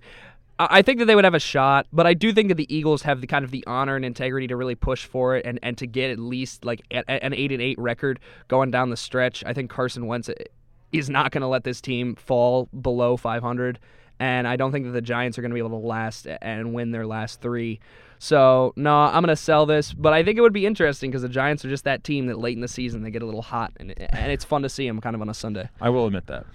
[0.58, 3.02] I think that they would have a shot, but I do think that the Eagles
[3.04, 5.78] have the kind of the honor and integrity to really push for it and, and
[5.78, 8.20] to get at least like an eight and eight record
[8.50, 9.42] going down the stretch.
[9.46, 10.30] I think Carson Wentz
[10.92, 13.80] is not going to let this team fall below 500,
[14.20, 16.74] and I don't think that the Giants are going to be able to last and
[16.74, 17.80] win their last three.
[18.20, 21.30] So no, I'm gonna sell this, but I think it would be interesting because the
[21.30, 23.72] Giants are just that team that late in the season they get a little hot,
[23.80, 25.70] and and it's fun to see them kind of on a Sunday.
[25.80, 26.46] I will admit that.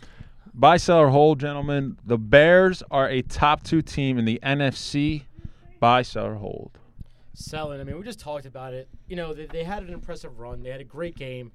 [0.52, 1.96] Buy, sell, or hold, gentlemen.
[2.04, 5.22] The Bears are a top two team in the NFC.
[5.80, 6.78] Buy, sell, or hold.
[7.32, 7.80] Selling.
[7.80, 8.88] I mean, we just talked about it.
[9.08, 10.62] You know, they, they had an impressive run.
[10.62, 11.50] They had a great game,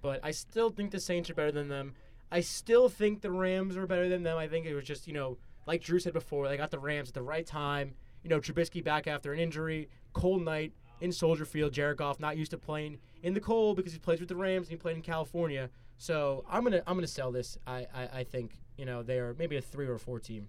[0.00, 1.94] but I still think the Saints are better than them.
[2.30, 4.38] I still think the Rams are better than them.
[4.38, 5.36] I think it was just, you know,
[5.68, 7.92] like Drew said before, they got the Rams at the right time.
[8.24, 11.74] You know, Trubisky back after an injury, cold night in Soldier Field.
[11.74, 14.66] Jared Goff not used to playing in the cold because he plays with the Rams
[14.66, 15.68] and he played in California.
[15.98, 17.58] So I'm gonna I'm gonna sell this.
[17.66, 20.48] I, I, I think you know they are maybe a three or four team.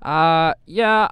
[0.00, 1.08] Uh, yeah,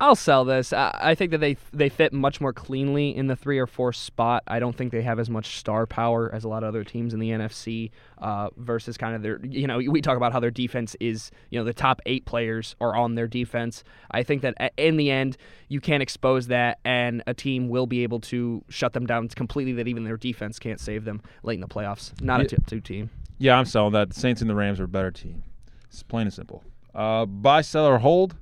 [0.00, 0.72] I'll sell this.
[0.72, 3.92] I, I think that they they fit much more cleanly in the three or four
[3.92, 4.42] spot.
[4.46, 7.12] I don't think they have as much star power as a lot of other teams
[7.12, 7.90] in the NFC.
[8.18, 11.58] Uh, versus kind of their, you know, we talk about how their defense is, you
[11.58, 13.82] know, the top eight players are on their defense.
[14.10, 18.02] I think that in the end, you can't expose that, and a team will be
[18.02, 19.72] able to shut them down completely.
[19.72, 22.18] That even their defense can't save them late in the playoffs.
[22.20, 23.10] Not a tip two team.
[23.38, 24.10] Yeah, I'm selling that.
[24.10, 25.42] The Saints and the Rams are a better team.
[25.88, 26.62] It's plain and simple.
[26.94, 28.36] Uh, buy, sell, or hold.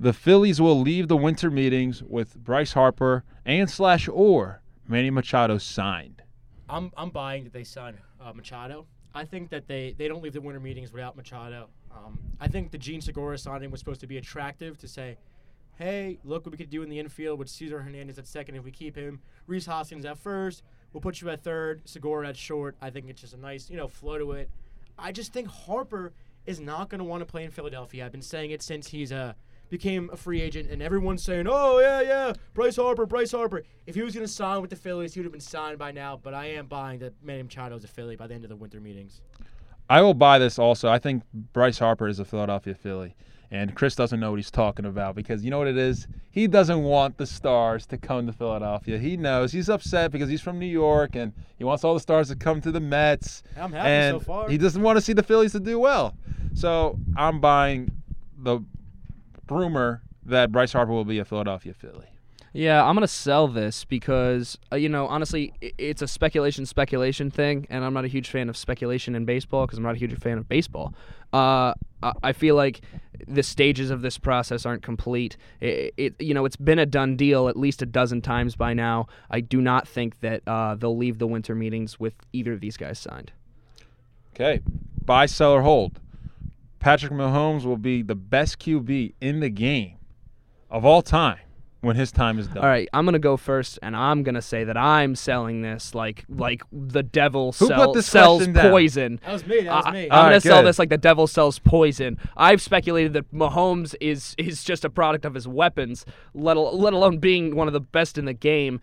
[0.00, 5.58] The Phillies will leave the winter meetings with Bryce Harper and slash or Manny Machado
[5.58, 6.22] signed.
[6.68, 8.86] I'm I'm buying that they sign uh, Machado.
[9.14, 11.68] I think that they, they don't leave the winter meetings without Machado.
[11.90, 15.18] Um, I think the Jean Segura signing was supposed to be attractive to say,
[15.76, 18.64] hey, look what we could do in the infield with Cesar Hernandez at second if
[18.64, 19.20] we keep him.
[19.46, 20.62] Rhys Hoskins at first.
[20.92, 21.82] We'll put you at third.
[21.84, 22.76] Segura at short.
[22.80, 24.50] I think it's just a nice, you know, flow to it.
[24.98, 26.12] I just think Harper
[26.46, 28.04] is not going to want to play in Philadelphia.
[28.04, 29.34] I've been saying it since he's uh,
[29.72, 33.94] became a free agent, and everyone's saying, "Oh yeah, yeah, Bryce Harper, Bryce Harper." If
[33.94, 36.20] he was going to sign with the Phillies, he would have been signed by now.
[36.22, 38.56] But I am buying that Manny Machado is a Philly by the end of the
[38.56, 39.22] winter meetings.
[39.88, 40.90] I will buy this also.
[40.90, 43.16] I think Bryce Harper is a Philadelphia Philly.
[43.50, 46.06] And Chris doesn't know what he's talking about because you know what it is?
[46.30, 48.98] He doesn't want the stars to come to Philadelphia.
[48.98, 49.52] He knows.
[49.52, 52.62] He's upset because he's from New York and he wants all the stars to come
[52.62, 53.42] to the Mets.
[53.58, 54.48] I'm happy and so far.
[54.48, 56.14] He doesn't want to see the Phillies to do well.
[56.54, 57.90] So I'm buying
[58.38, 58.60] the
[59.50, 62.06] rumor that Bryce Harper will be a Philadelphia Philly.
[62.54, 67.66] Yeah, I'm gonna sell this because uh, you know honestly, it's a speculation speculation thing,
[67.70, 70.14] and I'm not a huge fan of speculation in baseball because I'm not a huge
[70.18, 70.94] fan of baseball.
[71.32, 72.82] Uh, I- I feel like
[73.28, 75.38] the stages of this process aren't complete.
[75.60, 78.74] It, it you know it's been a done deal at least a dozen times by
[78.74, 79.06] now.
[79.30, 82.76] I do not think that uh, they'll leave the winter meetings with either of these
[82.76, 83.32] guys signed.
[84.34, 84.60] Okay.
[85.04, 86.00] Buy, sell, or hold.
[86.82, 89.98] Patrick Mahomes will be the best QB in the game
[90.68, 91.38] of all time
[91.80, 92.58] when his time is done.
[92.58, 96.24] All right, I'm gonna go first, and I'm gonna say that I'm selling this like
[96.28, 98.70] like the devil Who put sell, this sells question down?
[98.72, 99.20] poison.
[99.24, 99.60] That was me.
[99.60, 99.90] That was me.
[99.90, 100.04] I, me.
[100.06, 102.18] am All gonna right, sell this like the devil sells poison.
[102.36, 106.94] I've speculated that Mahomes is is just a product of his weapons, let al- let
[106.94, 108.80] alone being one of the best in the game.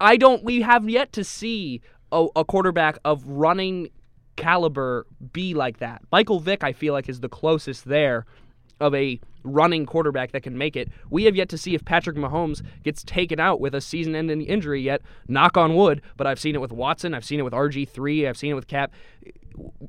[0.00, 0.44] I don't.
[0.44, 1.80] We have yet to see
[2.12, 3.88] a, a quarterback of running
[4.40, 6.02] caliber be like that.
[6.10, 8.26] Michael Vick, I feel like, is the closest there
[8.80, 10.88] of a running quarterback that can make it.
[11.10, 14.82] We have yet to see if Patrick Mahomes gets taken out with a season-ending injury
[14.82, 15.02] yet.
[15.28, 18.36] Knock on wood, but I've seen it with Watson, I've seen it with RG3, I've
[18.36, 18.92] seen it with Cap,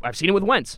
[0.03, 0.77] I've seen it with Wentz.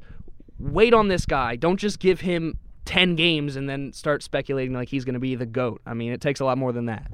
[0.59, 1.55] Wait on this guy.
[1.55, 5.35] Don't just give him 10 games and then start speculating like he's going to be
[5.35, 5.81] the goat.
[5.85, 7.11] I mean, it takes a lot more than that.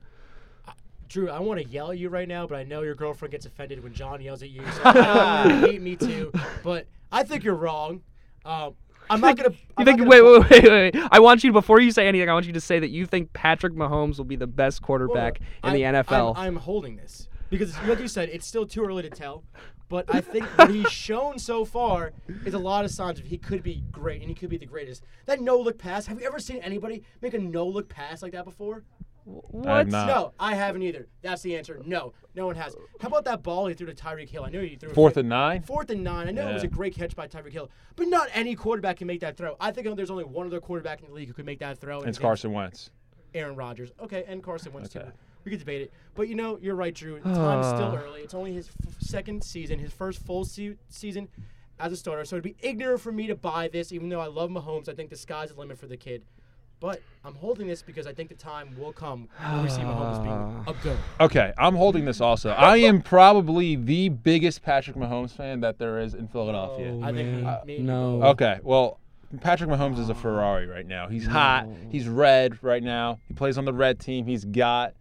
[1.10, 3.46] Drew, I want to yell at you right now, but I know your girlfriend gets
[3.48, 4.62] offended when John yells at you.
[4.72, 6.32] So I hate me too.
[6.64, 8.02] But I think you're wrong.
[8.46, 8.76] Um,
[9.10, 9.50] I'm not gonna.
[9.56, 10.02] You I'm think?
[10.08, 11.08] Wait, gonna wait, wait, wait.
[11.12, 12.30] I want you before you say anything.
[12.30, 15.40] I want you to say that you think Patrick Mahomes will be the best quarterback
[15.64, 16.36] in the I'm- NFL.
[16.38, 19.44] I'm, I'm holding this because, like you said, it's still too early to tell.
[19.88, 22.12] But I think what he's shown so far
[22.46, 24.66] is a lot of signs of he could be great and he could be the
[24.68, 25.04] greatest.
[25.26, 26.06] That no look pass.
[26.06, 28.84] Have you ever seen anybody make a no look pass like that before?
[29.30, 29.88] What?
[29.88, 31.08] No, I haven't either.
[31.22, 31.82] That's the answer.
[31.86, 32.76] No, no one has.
[33.00, 34.44] How about that ball he threw to Tyreek Hill?
[34.44, 35.62] I know he threw it Fourth fif- and nine?
[35.64, 36.28] Fourth and nine.
[36.28, 39.08] I know it was a great catch by Tyreek Hill, but not any quarterback can
[39.08, 39.56] make that throw.
[39.60, 42.00] I think there's only one other quarterback in the league who could make that throw.
[42.00, 42.92] and It's Carson Wentz.
[43.34, 43.92] Aaron Rodgers.
[44.02, 45.06] Okay, and Carson Wentz Okay.
[45.06, 45.12] too.
[45.46, 47.20] We could debate it, but you know, you're right, Drew.
[47.20, 48.02] Time's still Ah.
[48.04, 48.22] early.
[48.22, 51.30] It's only his f- second season, his first full se- season
[51.80, 52.26] as a starter.
[52.26, 54.90] So it'd be ignorant for me to buy this, even though I love Mahomes.
[54.90, 56.24] I think the sky's the limit for the kid.
[56.80, 60.24] But I'm holding this because I think the time will come where we see Mahomes
[60.24, 60.98] being a goat.
[61.20, 62.52] Okay, I'm holding this also.
[62.52, 66.92] I am probably the biggest Patrick Mahomes fan that there is in Philadelphia.
[66.94, 67.58] Oh, I think me, man.
[67.66, 68.24] me, no.
[68.24, 69.00] Okay, well,
[69.42, 71.08] Patrick Mahomes is a Ferrari right now.
[71.08, 71.68] He's hot.
[71.90, 73.20] He's red right now.
[73.28, 74.26] He plays on the red team.
[74.26, 74.94] He's got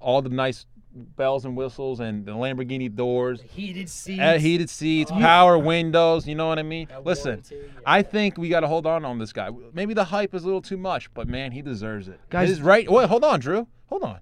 [0.00, 4.20] all the nice bells and whistles and the Lamborghini doors, heated seats.
[4.20, 5.18] uh, heated seats, Oh.
[5.18, 6.26] power windows.
[6.26, 6.88] You know what I mean?
[6.88, 7.80] That Listen, warranty, yeah.
[7.86, 9.48] I think we got to hold on on this guy.
[9.72, 12.20] Maybe the hype is a little too much, but man, he deserves it.
[12.30, 12.90] Guys- His right.
[12.90, 13.66] Wait, hold on, Drew.
[13.86, 14.18] Hold on.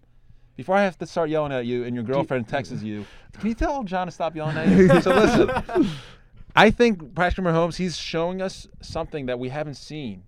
[0.57, 3.07] Before I have to start yelling at you and your girlfriend texts you,
[3.39, 4.89] can you tell John to stop yelling at you?
[5.01, 5.89] so listen,
[6.55, 10.25] I think Patrick Mahomes, he's showing us something that we haven't seen,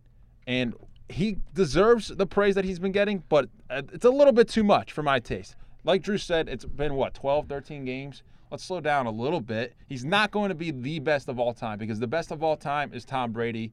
[0.47, 0.75] and
[1.09, 4.65] he deserves the praise that he's been getting, but uh, it's a little bit too
[4.65, 5.55] much for my taste.
[5.85, 8.23] Like Drew said, it's been what 12, 13 games.
[8.53, 9.75] Let's slow down a little bit.
[9.89, 12.57] He's not going to be the best of all time because the best of all
[12.57, 13.73] time is Tom Brady.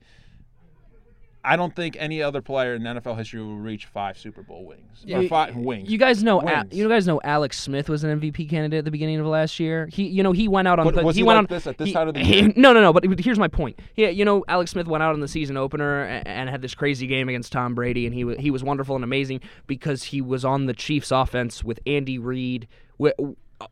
[1.43, 5.05] I don't think any other player in NFL history will reach five Super Bowl wings
[5.29, 5.89] five wings.
[5.89, 8.91] You guys know, Al- you guys know Alex Smith was an MVP candidate at the
[8.91, 9.87] beginning of last year.
[9.87, 10.93] He, you know, he went out on.
[10.93, 12.53] The, was he went like on this at this he- time of the he- year?
[12.57, 12.91] No, no, no.
[12.91, 13.79] But here's my point.
[13.95, 16.75] Yeah, you know, Alex Smith went out in the season opener and, and had this
[16.75, 20.21] crazy game against Tom Brady, and he wa- he was wonderful and amazing because he
[20.21, 22.67] was on the Chiefs' offense with Andy Reid.
[22.97, 23.13] With,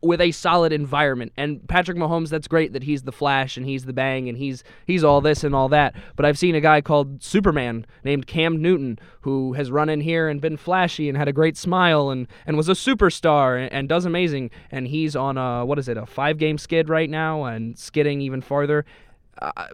[0.02, 1.32] with a solid environment.
[1.36, 4.64] And Patrick Mahomes that's great that he's the flash and he's the bang and he's
[4.86, 5.94] he's all this and all that.
[6.16, 10.28] But I've seen a guy called Superman named Cam Newton who has run in here
[10.28, 13.88] and been flashy and had a great smile and and was a superstar and, and
[13.88, 14.50] does amazing.
[14.70, 18.20] And he's on a what is it a 5 game skid right now and skidding
[18.20, 18.84] even farther.
[19.40, 19.66] Uh,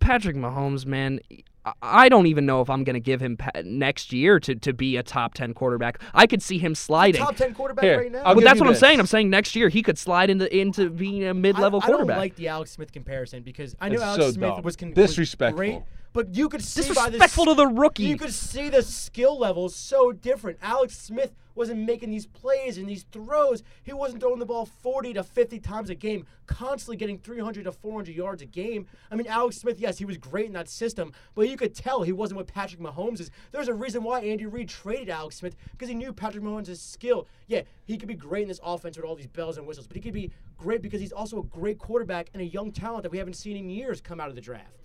[0.00, 1.20] Patrick Mahomes man
[1.64, 4.72] I- I don't even know if I'm going to give him next year to, to
[4.72, 6.00] be a top 10 quarterback.
[6.12, 7.20] I could see him sliding.
[7.22, 8.22] Top ten quarterback Here, right now.
[8.24, 8.98] I'll Well, that's you what I'm saying.
[8.98, 12.04] I'm saying next year he could slide into into being a mid-level quarterback.
[12.04, 14.62] I don't like the Alex Smith comparison because I know It's Alex so Smith dumb.
[14.62, 15.56] was con- was Disrespectful.
[15.56, 15.78] great,
[16.12, 18.04] but you could see by the Disrespectful to the rookie.
[18.04, 20.58] You could see the skill level so different.
[20.62, 23.62] Alex Smith wasn't making these plays and these throws.
[23.82, 27.72] He wasn't throwing the ball 40 to 50 times a game, constantly getting 300 to
[27.72, 28.86] 400 yards a game.
[29.10, 32.02] I mean, Alex Smith, yes, he was great in that system, but you could tell
[32.02, 33.30] he wasn't what Patrick Mahomes is.
[33.50, 37.26] There's a reason why Andy Reid traded Alex Smith because he knew Patrick Mahomes' skill.
[37.46, 39.96] Yeah, he could be great in this offense with all these bells and whistles, but
[39.96, 43.12] he could be great because he's also a great quarterback and a young talent that
[43.12, 44.81] we haven't seen in years come out of the draft.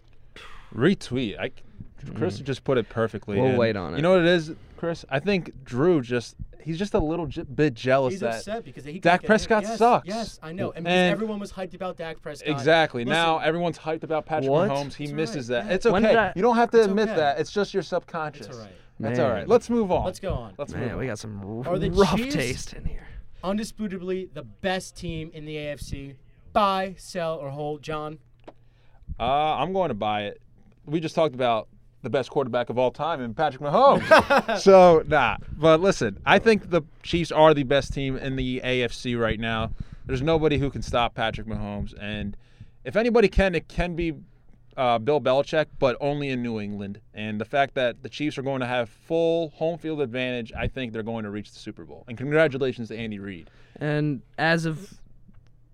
[0.76, 1.40] Retweet.
[1.40, 1.52] I,
[2.16, 3.38] Chris just put it perfectly.
[3.38, 3.98] We'll and wait on it.
[3.98, 5.04] You know what it is, Chris?
[5.10, 8.84] I think Drew just he's just a little j- bit jealous He's that upset because
[8.86, 10.08] he Dak couldn't Prescott yes, sucks.
[10.08, 12.50] Yes, I know, and, And- everyone was hyped about Dak Prescott.
[12.50, 13.04] Exactly.
[13.04, 14.70] Listen, now everyone's hyped about Patrick What?
[14.70, 14.94] Mahomes.
[14.94, 15.64] He It's misses right.
[15.64, 15.70] that.
[15.70, 15.76] Yeah.
[15.76, 16.16] It's okay.
[16.16, 17.18] I- you don't have to admit okay.
[17.18, 17.40] that.
[17.40, 18.48] It's just your subconscious.
[18.48, 18.74] It's all right.
[19.00, 19.48] That's all right.
[19.48, 20.06] Let's move on.
[20.06, 20.54] Let's go on.
[20.58, 20.98] Let's move Man, on.
[21.00, 23.08] we got some Are the rough Chiefs- taste in here.
[23.44, 26.16] Undisputably the best team in the AFC.
[26.52, 28.18] Buy, sell, or hold, John.
[29.20, 30.42] Uh, I'm going to buy it.
[30.88, 31.68] We just talked about
[32.02, 34.60] the best quarterback of all time in Patrick Mahomes.
[34.60, 35.38] so, nah.
[35.58, 39.72] But listen, I think the Chiefs are the best team in the AFC right now.
[40.06, 41.94] There's nobody who can stop Patrick Mahomes.
[42.00, 42.38] And
[42.86, 44.14] if anybody can, it can be
[44.78, 47.02] uh, Bill Belichick, but only in New England.
[47.14, 50.68] And the fact that the Chiefs are going to have full home field advantage, I
[50.68, 52.06] think they're going to reach the Super Bowl.
[52.08, 53.50] And congratulations to Andy Reid.
[53.78, 54.94] And as of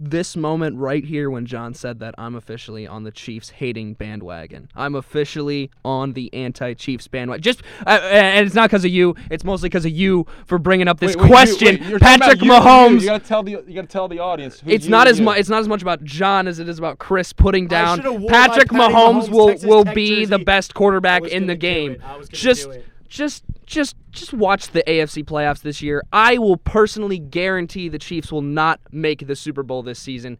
[0.09, 4.69] this moment right here when John said that, I'm officially on the Chiefs hating bandwagon.
[4.75, 7.41] I'm officially on the anti-Chiefs bandwagon.
[7.41, 9.15] Just uh, and it's not because of you.
[9.29, 11.79] It's mostly because of you for bringing up this Wait, wait, question.
[11.79, 12.59] wait, you're Patrick you, you.
[12.59, 13.01] Mahomes.
[13.01, 14.59] You, gotta tell the you gotta tell the audience.
[14.59, 15.39] who it's you, not as much.
[15.39, 17.97] It's not as much about John as it is about Chris putting down.
[17.97, 21.47] should've worn my Patrick Mahomes Mahomes will Texas will Tech be the best quarterback in
[21.47, 21.93] the game.
[21.93, 22.01] it.
[22.03, 22.85] I was gonna Just, do it.
[23.13, 26.01] Just, just, just watch the AFC playoffs this year.
[26.11, 30.39] I will personally guarantee the Chiefs will not make the Super Bowl this season.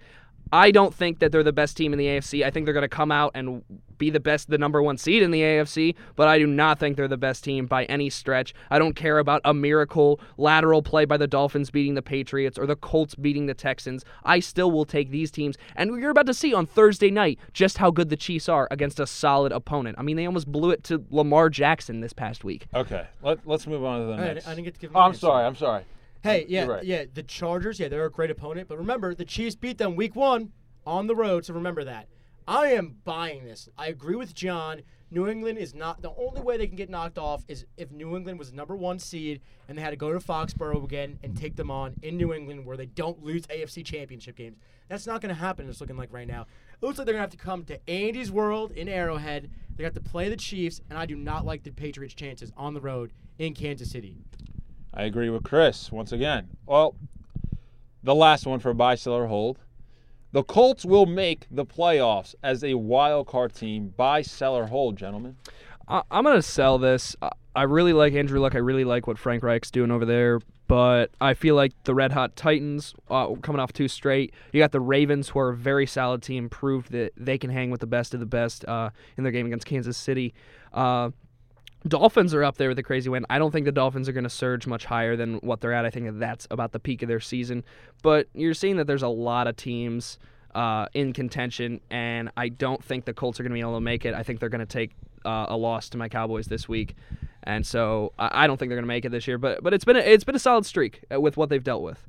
[0.54, 2.46] I don't think that they're the best team in the AFC.
[2.46, 3.64] I think they're going to come out and
[3.98, 6.96] be the best, the number one seed in the AFC, but I do not think
[6.96, 8.54] they're the best team by any stretch.
[8.70, 12.68] I don't care about a miracle lateral play by the Dolphins beating the Patriots or
[12.68, 14.06] the Colts beating the Texans.
[14.26, 17.80] I still will take these teams, and you're about to see on Thursday night just
[17.80, 19.98] how good the Chiefs are against a solid opponent.
[19.98, 22.68] I mean, they almost blew it to Lamar Jackson this past week.
[22.76, 24.48] Okay, let, let's move on to the I didn't- next.
[24.48, 25.20] I didn't get to give Oh, my I'm answer.
[25.22, 25.46] sorry.
[25.46, 25.84] I'm sorry.
[26.24, 26.84] Hey, yeah, right.
[26.86, 27.04] yeah.
[27.14, 30.54] The Chargers, yeah, they're a great opponent, but remember the Chiefs beat them week one
[30.88, 32.08] on the road, so remember that.
[32.48, 33.68] I am buying this.
[33.78, 34.82] I agree with John.
[35.12, 38.16] New England is not the only way they can get knocked off is if New
[38.16, 41.56] England was number one seed and they had to go to Foxborough again and take
[41.56, 44.58] them on in New England where they don't lose AFC championship games.
[44.90, 45.70] That's not going to happen.
[45.70, 46.48] It's looking like right now.
[46.74, 49.52] It looks like they're going to have to come to Andy's World in Arrowhead.
[49.76, 52.74] They have to play the Chiefs, and I do not like the Patriots' chances on
[52.74, 54.18] the road in Kansas City.
[54.94, 56.50] I agree with Chris once again.
[56.66, 56.96] Well,
[58.04, 59.60] the last one for buy, sell, or hold.
[60.32, 63.94] The Colts will make the playoffs as a wild card team.
[63.96, 65.38] Buy, sell, or hold, gentlemen.
[65.88, 67.16] I, I'm gonna sell this.
[67.22, 68.56] I, I really like Andrew Luck.
[68.56, 70.40] I really like what Frank Reich's doing over there.
[70.68, 74.34] But I feel like the Red Hot Titans uh, coming off two straight.
[74.52, 77.70] You got the Ravens, who are a very solid team, proved that they can hang
[77.70, 80.34] with the best of the best uh, in their game against Kansas City.
[80.74, 81.12] Uh,
[81.88, 83.26] Dolphins are up there with a crazy win.
[83.30, 85.86] I don't think the Dolphins are going to surge much higher than what they're at.
[85.86, 87.64] I think that that's about the peak of their season.
[88.02, 90.18] But you're seeing that there's a lot of teams
[90.56, 93.82] uh, in contention, and I don't think the Colts are going to be able to
[93.82, 94.14] make it.
[94.14, 94.92] I think they're going to take
[95.26, 96.96] uh, a loss to my Cowboys this week,
[97.44, 99.38] and so I, I don't think they're going to make it this year.
[99.38, 101.82] But but it's been a, it's been a solid streak uh, with what they've dealt
[101.82, 102.08] with.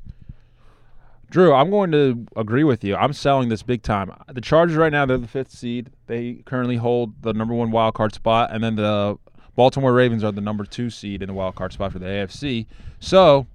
[1.30, 2.94] Drew, I'm going to agree with you.
[2.94, 4.12] I'm selling this big time.
[4.30, 5.90] The Chargers right now, they're the fifth seed.
[6.06, 9.18] They currently hold the number one wild card spot, and then the
[9.56, 12.66] Baltimore Ravens are the number two seed in the wild card spot for the AFC.
[13.00, 13.46] So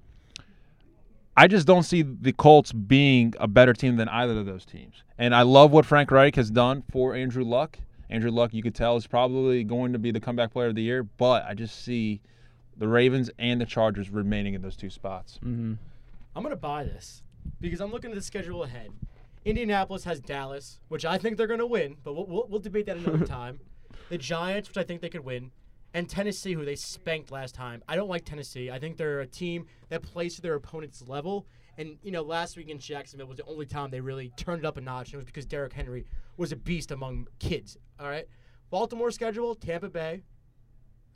[1.36, 5.02] I just don't see the Colts being a better team than either of those teams.
[5.18, 7.78] And I love what Frank Reich has done for Andrew Luck.
[8.08, 10.82] Andrew Luck, you could tell, is probably going to be the comeback player of the
[10.82, 11.02] year.
[11.02, 12.20] But I just see
[12.76, 15.38] the Ravens and the Chargers remaining in those two spots.
[15.44, 15.74] Mm-hmm.
[16.34, 17.22] I'm gonna buy this
[17.60, 18.90] because I'm looking at the schedule ahead.
[19.44, 22.96] Indianapolis has Dallas, which I think they're gonna win, but we'll, we'll, we'll debate that
[22.96, 23.60] another time.
[24.08, 25.50] The Giants, which I think they could win,
[25.94, 27.82] and Tennessee, who they spanked last time.
[27.88, 28.70] I don't like Tennessee.
[28.70, 31.46] I think they're a team that plays to their opponent's level.
[31.78, 34.66] And you know, last week in Jacksonville was the only time they really turned it
[34.66, 36.04] up a notch, and it was because Derrick Henry
[36.36, 37.76] was a beast among kids.
[37.98, 38.26] All right,
[38.70, 40.22] Baltimore schedule, Tampa Bay.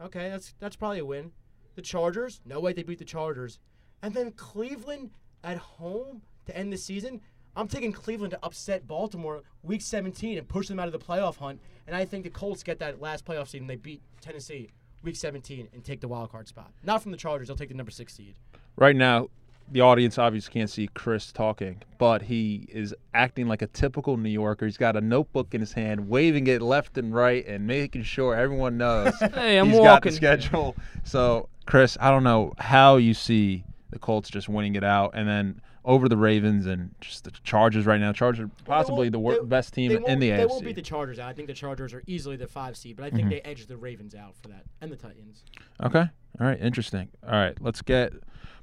[0.01, 1.33] Okay, that's that's probably a win.
[1.75, 3.59] The Chargers, no way they beat the Chargers.
[4.03, 5.11] And then Cleveland
[5.43, 7.21] at home to end the season.
[7.57, 11.37] I'm taking Cleveland to upset Baltimore week 17 and push them out of the playoff
[11.37, 11.61] hunt.
[11.87, 14.71] And I think the Colts get that last playoff seed and they beat Tennessee
[15.03, 16.71] week 17 and take the wild card spot.
[16.83, 17.49] Not from the Chargers.
[17.49, 18.35] They'll take the number six seed.
[18.77, 19.29] Right now,
[19.71, 24.29] the audience obviously can't see Chris talking, but he is acting like a typical New
[24.31, 24.67] Yorker.
[24.67, 28.35] He's got a notebook in his hand, waving it left and right, and making sure
[28.35, 30.13] everyone knows Hey, I'm he's got the walking.
[30.13, 30.77] schedule.
[31.05, 35.27] So, Chris, I don't know how you see the Colts just winning it out, and
[35.29, 38.13] then over the Ravens and just the Chargers right now.
[38.13, 40.49] Chargers possibly won't- the wor- they- best team in won't- the They AFC.
[40.49, 41.29] won't beat the Chargers out.
[41.29, 43.17] I think the Chargers are easily the five seed, but I Mm-hmm.
[43.17, 45.45] think they edge the Ravens out for that and the Titans.
[45.83, 46.09] Okay.
[46.41, 46.59] All right.
[46.61, 47.09] Interesting.
[47.23, 47.57] All right.
[47.61, 48.13] Let's get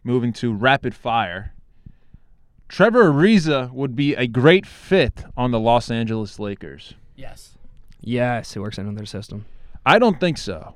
[0.03, 1.53] moving to rapid fire.
[2.67, 6.93] Trevor Ariza would be a great fit on the Los Angeles Lakers.
[7.15, 7.57] Yes.
[7.99, 9.45] Yes, it works into their system.
[9.86, 10.76] I don't think so.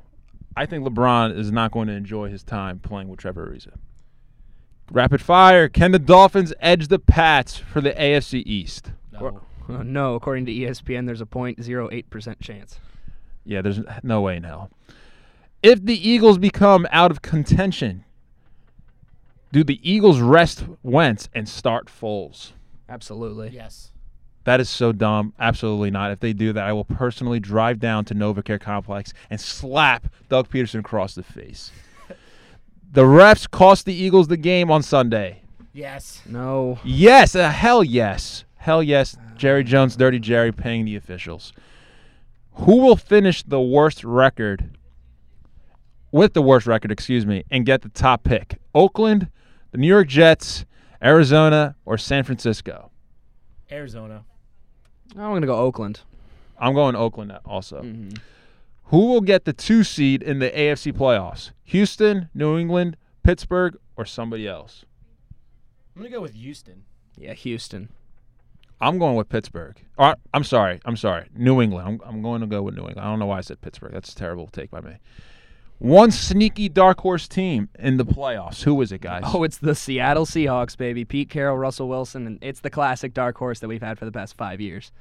[0.57, 3.73] I think LeBron is not going to enjoy his time playing with Trevor Ariza.
[4.91, 5.67] Rapid fire.
[5.67, 8.91] Can the Dolphins edge the Pats for the AFC East?
[9.11, 9.41] No.
[9.67, 12.79] Or- no, according to ESPN, there's a 0.08% chance.
[13.45, 14.69] Yeah, there's no way in hell.
[15.63, 18.03] If the Eagles become out of contention,
[19.51, 22.51] do the Eagles rest Wentz and start Foles?
[22.87, 23.49] Absolutely.
[23.49, 23.91] yes.
[24.43, 25.33] That is so dumb.
[25.39, 26.11] Absolutely not.
[26.11, 30.49] If they do that, I will personally drive down to NovaCare Complex and slap Doug
[30.49, 31.71] Pederson across the face.
[32.91, 35.41] The refs cost the Eagles the game on Sunday.
[35.73, 36.21] Yes.
[36.25, 36.79] No.
[36.83, 38.45] Yes, uh, hell yes.
[38.55, 39.17] Hell yes.
[39.35, 41.51] Jerry Jones, Dirty Jerry paying the officials.
[42.53, 44.77] Who will finish the worst record
[46.11, 48.59] with the worst record, excuse me, and get the top pick?
[48.73, 49.29] Oakland,
[49.71, 50.63] the New York Jets,
[51.03, 52.91] Arizona, or San Francisco?
[53.69, 54.23] Arizona.
[55.11, 55.99] I'm going to go Oakland.
[56.57, 57.81] I'm going Oakland also.
[57.81, 58.17] Mhm.
[58.85, 61.51] Who will get the two seed in the AFC playoffs?
[61.63, 64.85] Houston, New England, Pittsburgh, or somebody else?
[65.95, 66.83] I'm gonna go with Houston.
[67.17, 67.89] Yeah, Houston.
[68.81, 69.77] I'm going with Pittsburgh.
[69.97, 70.81] Or, I'm sorry.
[70.85, 71.27] I'm sorry.
[71.33, 72.01] New England.
[72.03, 72.99] I'm, I'm going to go with New England.
[72.99, 73.93] I don't know why I said Pittsburgh.
[73.93, 74.97] That's a terrible take by me.
[75.77, 78.63] One sneaky dark horse team in the playoffs.
[78.63, 79.23] Who is it, guys?
[79.25, 81.03] Oh, it's the Seattle Seahawks, baby.
[81.03, 84.11] Pete Carroll, Russell Wilson, and it's the classic dark horse that we've had for the
[84.11, 84.91] past five years.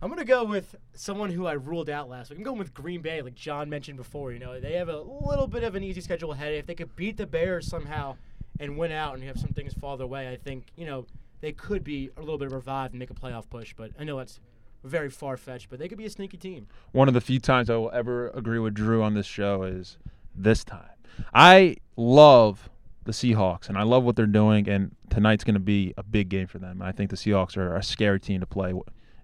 [0.00, 2.38] I'm gonna go with someone who I ruled out last week.
[2.38, 4.32] I'm going with Green Bay, like John mentioned before.
[4.32, 6.54] You know, they have a little bit of an easy schedule ahead.
[6.54, 8.16] If they could beat the Bears somehow
[8.60, 11.06] and win out, and have some things fall their way, I think you know
[11.40, 13.74] they could be a little bit revived and make a playoff push.
[13.76, 14.38] But I know that's
[14.84, 16.68] very far fetched, but they could be a sneaky team.
[16.92, 19.98] One of the few times I will ever agree with Drew on this show is
[20.34, 20.90] this time.
[21.34, 22.70] I love
[23.04, 26.28] the Seahawks and I love what they're doing, and tonight's going to be a big
[26.28, 26.80] game for them.
[26.82, 28.72] I think the Seahawks are a scary team to play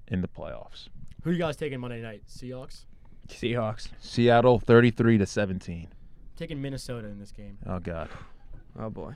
[0.09, 0.89] in the playoffs.
[1.23, 2.23] Who you guys taking Monday night?
[2.29, 2.85] Seahawks.
[3.29, 3.89] Seahawks.
[4.01, 5.89] Seattle 33 to 17.
[6.37, 7.59] Taking Minnesota in this game.
[7.67, 8.09] Oh God.
[8.79, 9.15] Oh boy.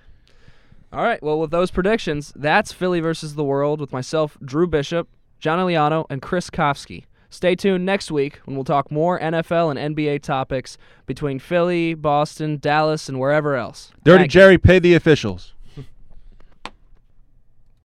[0.93, 1.23] All right.
[1.23, 5.09] Well, with those predictions, that's Philly versus the world with myself, Drew Bishop,
[5.39, 7.05] John Eliano, and Chris Kofsky.
[7.31, 12.57] Stay tuned next week when we'll talk more NFL and NBA topics between Philly, Boston,
[12.57, 13.93] Dallas, and wherever else.
[14.03, 14.41] Dirty Thank you.
[14.41, 15.53] Jerry, pay the officials.